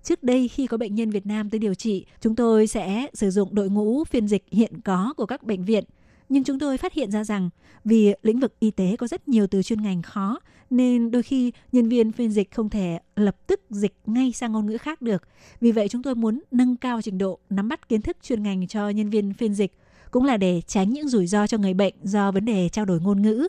[0.09, 3.31] Trước đây khi có bệnh nhân Việt Nam tới điều trị, chúng tôi sẽ sử
[3.31, 5.85] dụng đội ngũ phiên dịch hiện có của các bệnh viện.
[6.29, 7.51] Nhưng chúng tôi phát hiện ra rằng
[7.85, 10.41] vì lĩnh vực y tế có rất nhiều từ chuyên ngành khó
[10.71, 14.67] nên đôi khi nhân viên phiên dịch không thể lập tức dịch ngay sang ngôn
[14.67, 15.23] ngữ khác được.
[15.61, 18.67] Vì vậy chúng tôi muốn nâng cao trình độ nắm bắt kiến thức chuyên ngành
[18.67, 19.73] cho nhân viên phiên dịch
[20.11, 23.01] cũng là để tránh những rủi ro cho người bệnh do vấn đề trao đổi
[23.01, 23.49] ngôn ngữ.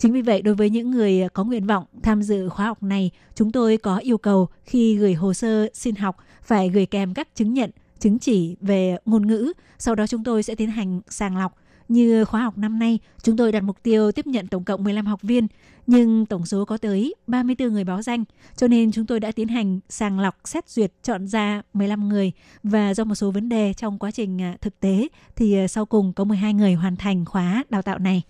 [0.00, 3.10] Chính vì vậy, đối với những người có nguyện vọng tham dự khóa học này,
[3.34, 7.28] chúng tôi có yêu cầu khi gửi hồ sơ xin học phải gửi kèm các
[7.34, 9.52] chứng nhận, chứng chỉ về ngôn ngữ.
[9.78, 11.54] Sau đó chúng tôi sẽ tiến hành sàng lọc.
[11.88, 15.06] Như khóa học năm nay, chúng tôi đặt mục tiêu tiếp nhận tổng cộng 15
[15.06, 15.46] học viên,
[15.86, 18.24] nhưng tổng số có tới 34 người báo danh,
[18.56, 22.32] cho nên chúng tôi đã tiến hành sàng lọc, xét duyệt, chọn ra 15 người
[22.62, 25.86] và do một số vấn đề trong quá trình à, thực tế thì à, sau
[25.86, 28.22] cùng có 12 người hoàn thành khóa đào tạo này.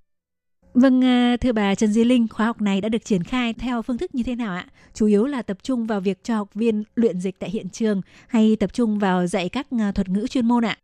[0.75, 3.83] Vâng, à, thưa bà Trần Di Linh, khóa học này đã được triển khai theo
[3.83, 4.67] phương thức như thế nào ạ?
[4.95, 8.01] Chủ yếu là tập trung vào việc cho học viên luyện dịch tại hiện trường
[8.29, 10.79] hay tập trung vào dạy các à, thuật ngữ chuyên môn ạ?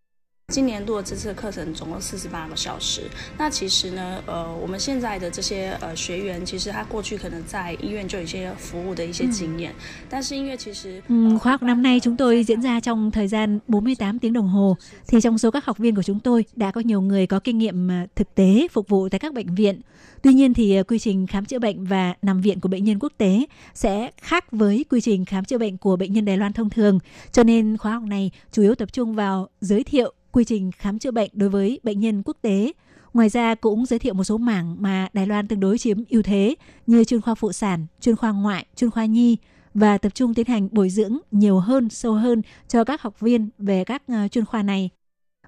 [0.54, 3.04] 今年度的这次课程总共四十八个小时。
[3.38, 14.78] 那其实呢，呃，我们现在的这些呃学员，其实他过去可能在医院就有一些服务的一些经验，嗯、但是因为其实、嗯、khóa học năm nay chúng tôi diễn ra trong thời gian 48 tiếng đồng hồ,
[15.08, 17.58] thì trong số các học viên của chúng tôi đã có nhiều người có kinh
[17.58, 19.82] nghiệm thực tế phục vụ tại các bệnh viện.
[20.22, 23.14] Tuy nhiên thì quy trình khám chữa bệnh và nằm viện của bệnh nhân quốc
[23.18, 26.70] tế sẽ khác với quy trình khám chữa bệnh của bệnh nhân Đài Loan thông
[26.70, 26.99] thường,
[27.32, 30.99] cho nên khóa học này chủ yếu tập trung vào giới thiệu quy trình khám
[30.99, 32.72] chữa bệnh đối với bệnh nhân quốc tế.
[33.14, 36.22] Ngoài ra cũng giới thiệu một số mảng mà Đài Loan tương đối chiếm ưu
[36.22, 36.55] thế
[36.87, 39.37] như chuyên khoa phụ sản, chuyên khoa ngoại, chuyên khoa nhi
[39.74, 43.49] và tập trung tiến hành bồi dưỡng nhiều hơn, sâu hơn cho các học viên
[43.59, 44.91] về các ờ, chuyên khoa này.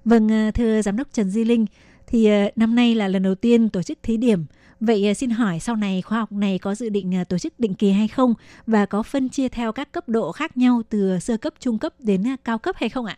[0.05, 1.65] Vâng, ờ, thưa Giám đốc Trần Di Linh,
[2.07, 4.45] thì ờ, năm nay là lần đầu tiên tổ chức thí điểm.
[4.79, 7.91] Vậy xin hỏi sau này khóa học này có dự định tổ chức định kỳ
[7.91, 8.33] hay không
[8.67, 11.93] và có phân chia theo các cấp độ khác nhau từ sơ cấp, trung cấp
[11.99, 13.17] đến cao cấp hay không ạ?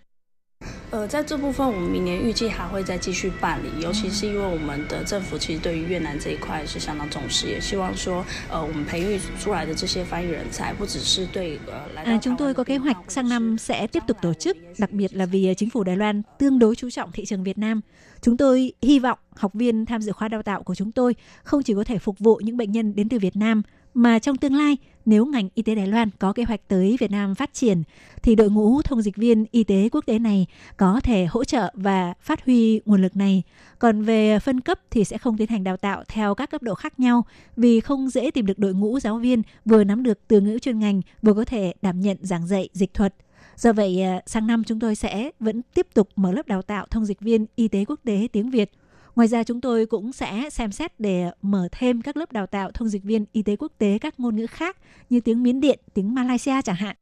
[0.91, 14.93] 呃，在这部分我们明年预计还会再继续办理，尤其是因为我们的政府其实对于越南这一块是相当重视，也希望说，呃，我们培育出来的这些翻译人才，不只是对呃来到 À, chúng tôi có kế hoạch sang năm sẽ tiếp tục tổ chức, đặc
[14.93, 17.80] biệt là vì chính phủ Đài Loan tương đối chú trọng thị trường Việt Nam.
[18.22, 21.62] Chúng tôi hy vọng học viên tham dự khóa đào tạo của chúng tôi không
[21.62, 23.62] chỉ có thể phục vụ những bệnh nhân đến từ Việt Nam
[23.94, 27.12] mà trong tương lai nếu ngành y tế Đài Loan có kế hoạch tới Việt
[27.12, 27.84] Nam phát triển
[28.24, 30.46] thì đội ngũ thông dịch viên y tế quốc tế này
[30.78, 33.44] có thể hỗ trợ và phát huy nguồn lực này.
[33.80, 36.76] Còn về phân cấp thì sẽ không tiến hành đào tạo theo các cấp độ
[36.76, 37.26] khác nhau
[37.58, 40.80] vì không dễ tìm được đội ngũ giáo viên vừa nắm được từ ngữ chuyên
[40.80, 43.16] ngành vừa có thể đảm nhận giảng dạy dịch thuật.
[43.56, 46.86] Do vậy, à, sang năm chúng tôi sẽ vẫn tiếp tục mở lớp đào tạo
[46.89, 48.72] thông dịch viên y tế quốc tế tiếng Việt
[49.16, 52.72] Ngoài ra chúng tôi cũng sẽ xem xét để mở thêm các lớp đào tạo
[52.72, 54.78] thông dịch viên y tế quốc tế các ngôn ngữ khác
[55.09, 56.95] như tiếng Miến Điện, tiếng Malaysia chẳng hạn.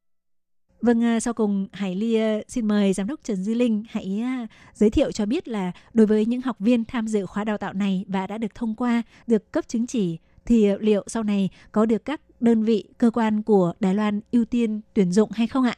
[0.81, 4.19] Vâng, à, sau cùng Hải Ly à, xin mời Giám đốc Trần Duy Linh hãy
[4.23, 7.57] à, giới thiệu cho biết là đối với những học viên tham dự khóa đào
[7.57, 11.49] tạo này và đã được thông qua, được cấp chứng chỉ thì liệu sau này
[11.71, 15.47] có được các đơn vị, cơ quan của Đài Loan ưu tiên tuyển dụng hay
[15.47, 15.77] không ạ?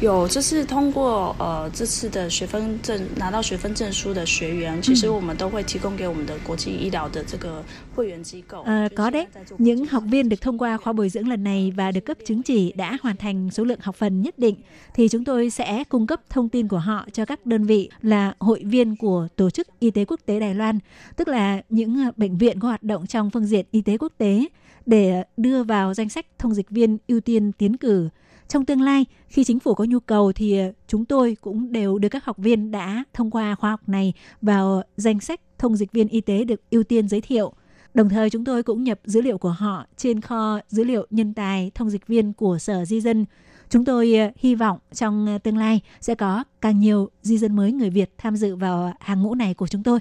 [0.00, 7.64] 有这次通过呃这次的学分证拿到学分证书的学员，其实我们都会提供给我们的国际医疗的这个
[7.94, 8.62] 会员机构。
[8.64, 9.26] À, có đấy,
[9.58, 12.42] những học viên được thông qua khóa bồi dưỡng lần này và được cấp chứng
[12.42, 14.54] chỉ đã hoàn thành số lượng học phần nhất định
[14.94, 18.34] thì chúng tôi sẽ cung cấp thông tin của họ cho các đơn vị là
[18.38, 20.78] hội viên của tổ chức y tế quốc tế Đài Loan,
[21.16, 24.44] tức là những bệnh viện có hoạt động trong phương diện y tế quốc tế
[24.86, 28.08] để đưa vào danh sách thông dịch viên ưu tiên tiến cử.
[28.51, 31.97] trong tương lai, khi chính phủ có nhu cầu thì ờ, chúng tôi cũng đều
[31.97, 35.91] đưa các học viên đã thông qua khóa học này vào danh sách thông dịch
[35.91, 37.53] viên y tế được ưu tiên giới thiệu.
[37.93, 41.33] Đồng thời chúng tôi cũng nhập dữ liệu của họ trên kho dữ liệu nhân
[41.33, 43.25] tài thông dịch viên của Sở Di dân.
[43.71, 47.55] Chúng tôi ờ, hy vọng trong ờ, tương lai sẽ có càng nhiều di dân
[47.55, 49.99] mới người Việt tham dự vào hàng ngũ này của chúng tôi.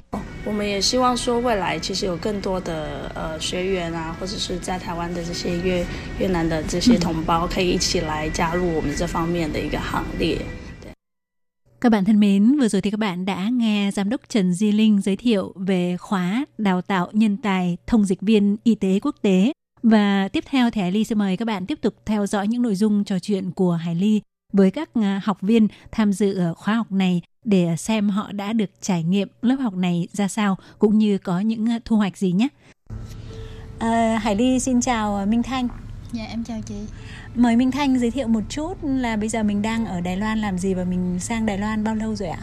[11.80, 14.72] Các bạn thân mến, vừa rồi thì các bạn đã nghe Giám đốc Trần Di
[14.72, 19.16] Linh giới thiệu về khóa đào tạo nhân tài thông dịch viên y tế quốc
[19.22, 19.52] tế
[19.82, 22.62] và tiếp theo thì Hải Ly sẽ mời các bạn tiếp tục theo dõi những
[22.62, 24.20] nội dung trò chuyện của Hải Ly
[24.52, 28.52] với các à, học viên tham dự ở khóa học này để xem họ đã
[28.52, 32.16] được trải nghiệm lớp học này ra sao cũng như có những à, thu hoạch
[32.16, 32.48] gì nhé.
[33.78, 35.68] À, Hải Ly xin chào Minh Thanh.
[36.12, 36.74] Dạ em chào chị.
[37.34, 40.38] Mời Minh Thanh giới thiệu một chút là bây giờ mình đang ở Đài Loan
[40.38, 42.40] làm gì và mình sang Đài Loan bao lâu rồi ạ?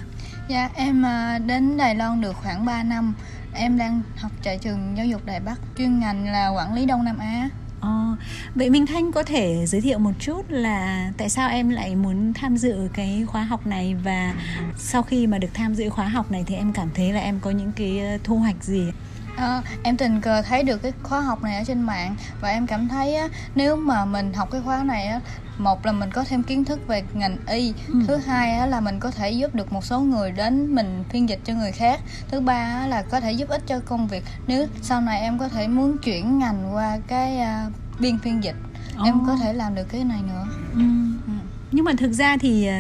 [0.50, 3.14] Dạ em à, đến Đài Loan được khoảng 3 năm.
[3.60, 7.04] Em đang học tại trường giáo dục Đài Bắc, chuyên ngành là quản lý Đông
[7.04, 7.50] Nam Á.
[7.82, 8.16] Ờ,
[8.56, 12.34] vậy Minh Thanh có thể giới thiệu một chút là tại sao em lại muốn
[12.34, 14.34] tham dự cái khóa học này và
[14.78, 17.40] sau khi mà được tham dự khóa học này thì em cảm thấy là em
[17.40, 18.92] có những cái ờ, thu hoạch gì?
[19.38, 22.68] À, em tình cờ thấy được cái khóa học này ở trên mạng và em
[22.68, 25.20] cảm thấy á, nếu mà mình học cái khóa này á,
[25.60, 28.00] một là mình có thêm kiến thức về ngành y ừ.
[28.08, 31.40] thứ hai là mình có thể giúp được một số người đến mình phiên dịch
[31.44, 35.02] cho người khác thứ ba là có thể giúp ích cho công việc nếu sau
[35.02, 38.56] này em có thể muốn chuyển ngành qua cái uh, biên phiên dịch
[39.00, 39.06] oh.
[39.06, 40.82] em có thể làm được cái này nữa ừ.
[41.28, 41.34] Ừ
[41.72, 42.74] nhưng mà thực ra thì ờ,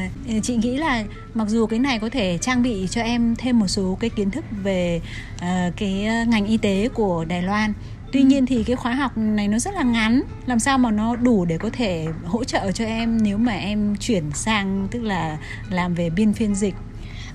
[0.43, 1.03] chị nghĩ là
[1.33, 4.31] mặc dù cái này có thể trang bị cho em thêm một số cái kiến
[4.31, 5.01] thức về
[5.35, 7.73] uh, cái ngành y tế của Đài Loan
[8.11, 11.15] tuy nhiên thì cái khóa học này nó rất là ngắn làm sao mà nó
[11.15, 15.37] đủ để có thể hỗ trợ cho em nếu mà em chuyển sang tức là
[15.69, 16.75] làm về biên phiên dịch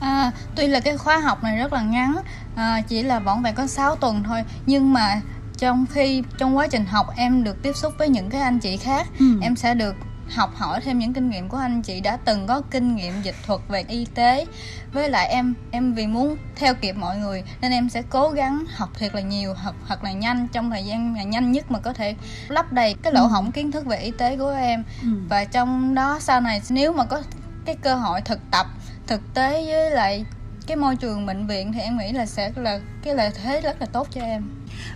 [0.01, 2.17] À, tuy là cái khóa học này rất là ngắn
[2.57, 5.21] à, chỉ là vỏn vẹn có 6 tuần thôi nhưng mà
[5.59, 8.77] trong khi trong quá trình học em được tiếp xúc với những cái anh chị
[8.77, 9.25] khác ừ.
[9.43, 9.95] em sẽ được
[10.35, 13.35] học hỏi thêm những kinh nghiệm của anh chị đã từng có kinh nghiệm dịch
[13.47, 14.47] thuật về y tế
[14.93, 18.65] với lại em em vì muốn theo kịp mọi người nên em sẽ cố gắng
[18.77, 21.79] học thiệt là nhiều học thật là nhanh trong thời gian là nhanh nhất mà
[21.79, 22.15] có thể
[22.49, 23.27] lấp đầy cái lỗ ừ.
[23.27, 25.09] hổng kiến thức về y tế của em ừ.
[25.29, 27.23] và trong đó sau này nếu mà có
[27.65, 28.67] cái cơ hội thực tập
[29.07, 30.25] thực tế với lại
[30.67, 33.81] cái môi trường bệnh viện thì em nghĩ là sẽ là cái lợi thế rất
[33.81, 34.51] là tốt cho em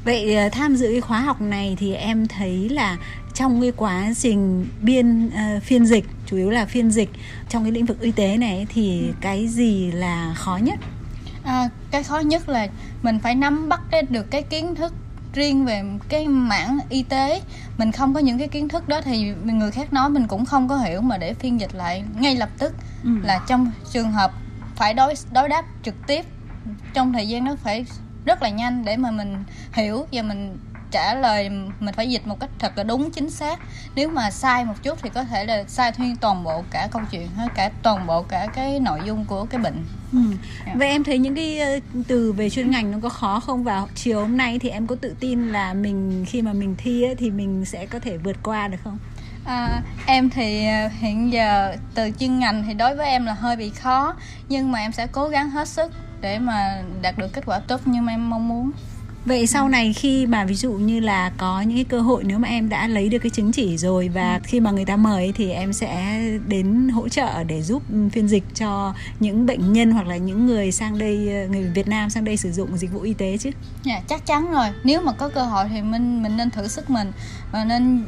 [0.05, 2.97] vậy ờ, tham dự cái khóa học này thì em thấy là
[3.37, 7.11] trong cái quá trình biên uh, phiên dịch chủ yếu là phiên dịch
[7.49, 9.15] trong cái lĩnh vực y tế này thì ừ.
[9.21, 10.79] cái gì là khó nhất
[11.45, 12.67] à, cái khó nhất là
[13.03, 13.81] mình phải nắm bắt
[14.11, 14.95] được cái kiến thức
[15.35, 17.41] riêng về cái mảng y tế
[17.79, 20.69] mình không có những cái kiến thức đó thì người khác nói mình cũng không
[20.69, 22.75] có hiểu mà để phiên dịch lại ngay lập tức
[23.05, 23.11] ừ.
[23.23, 24.33] là trong trường hợp
[24.77, 26.27] phải đối đối đáp trực tiếp
[26.95, 27.87] trong thời gian đó phải
[28.25, 30.59] rất là nhanh để mà mình hiểu và mình
[30.97, 33.61] trả lời mình phải dịch một cách thật là đúng chính xác
[33.95, 37.03] nếu mà sai một chút thì có thể là sai thuyên toàn bộ cả câu
[37.11, 40.19] chuyện hết cả toàn bộ cả cái nội dung của cái bệnh ừ.
[40.19, 40.41] yeah.
[40.67, 40.73] Dạ.
[40.77, 41.79] vậy em thấy những cái ờ,
[42.09, 44.97] từ về chuyên ngành nó có khó không vào chiều hôm nay thì em có
[45.01, 48.37] tự tin là mình khi mà mình thi ấy, thì mình sẽ có thể vượt
[48.43, 48.99] qua được không
[49.45, 53.57] À, em thì ờ, hiện giờ từ chuyên ngành thì đối với em là hơi
[53.57, 54.15] bị khó
[54.49, 57.81] nhưng mà em sẽ cố gắng hết sức để mà đạt được kết quả tốt
[57.87, 58.71] như mà em mong muốn
[59.27, 62.39] Vậy sau này khi mà ví dụ như là có những cái cơ hội nếu
[62.39, 64.41] mà em đã lấy được cái chứng chỉ rồi và ừ.
[64.45, 68.45] khi mà người ta mời thì em sẽ đến hỗ trợ để giúp phiên dịch
[68.55, 71.17] cho những bệnh nhân hoặc là những người sang đây
[71.51, 73.51] người Việt Nam sang đây sử dụng dịch vụ y tế chứ?
[73.83, 74.67] Dạ chắc chắn rồi.
[74.85, 77.13] Nếu mà có cơ hội thì mình mình nên thử sức mình
[77.53, 78.05] và nên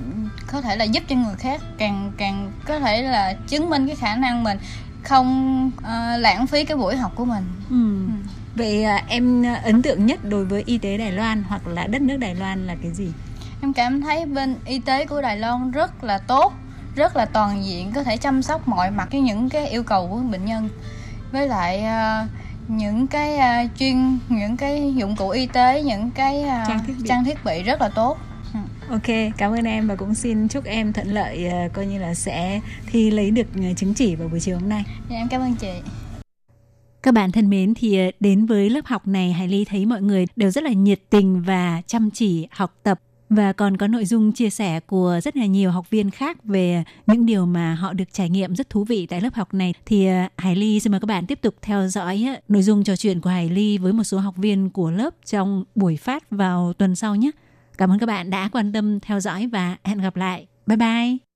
[0.47, 3.97] có thể là giúp cho người khác càng càng có thể là chứng minh cái
[3.97, 4.59] khả năng mình
[5.03, 7.45] không uh, lãng phí cái buổi học của mình.
[7.71, 8.07] Ừ.
[8.07, 11.67] ừ Vậy à, em à, ấn tượng nhất đối với y tế Đài Loan hoặc
[11.67, 13.09] là đất nước Đài Loan là cái gì?
[13.63, 16.53] Em cảm thấy bên y tế của Đài Loan rất là tốt,
[16.97, 20.09] rất là toàn diện, có thể chăm sóc mọi mặt cái những cái yêu cầu
[20.09, 20.69] của bệnh nhân.
[21.33, 22.29] Với lại uh,
[22.69, 23.39] những cái
[23.79, 27.81] chuyên những cái dụng cụ y tế, những cái trang, thiết trang thiết bị rất
[27.81, 28.19] là tốt.
[28.55, 28.61] Ừ.
[28.91, 32.61] Ok, cảm ơn em và cũng xin chúc em thuận lợi coi như là sẽ
[32.87, 33.47] thi lấy được
[33.77, 34.85] chứng chỉ vào buổi chiều hôm nay.
[35.11, 35.73] Dạ em cảm ơn chị.
[37.03, 40.03] Các bạn thân mến, thì ờ, đến với lớp học này, Hải Ly thấy mọi
[40.03, 44.05] người đều rất là nhiệt tình và chăm chỉ học tập và còn có nội
[44.05, 47.93] dung chia sẻ của rất là nhiều học viên khác về những điều mà họ
[47.93, 50.91] được trải nghiệm rất thú vị tại lớp học này thì ờ, Hải Ly xin
[50.91, 53.79] mời các bạn tiếp tục theo dõi ờ, nội dung trò chuyện của Hải Ly
[53.79, 57.31] với một số học viên của lớp trong buổi phát vào tuần sau nhé.
[57.79, 60.47] Cảm ơn các bạn đã quan tâm theo dõi và hẹn gặp lại.
[60.67, 61.28] Bye bye.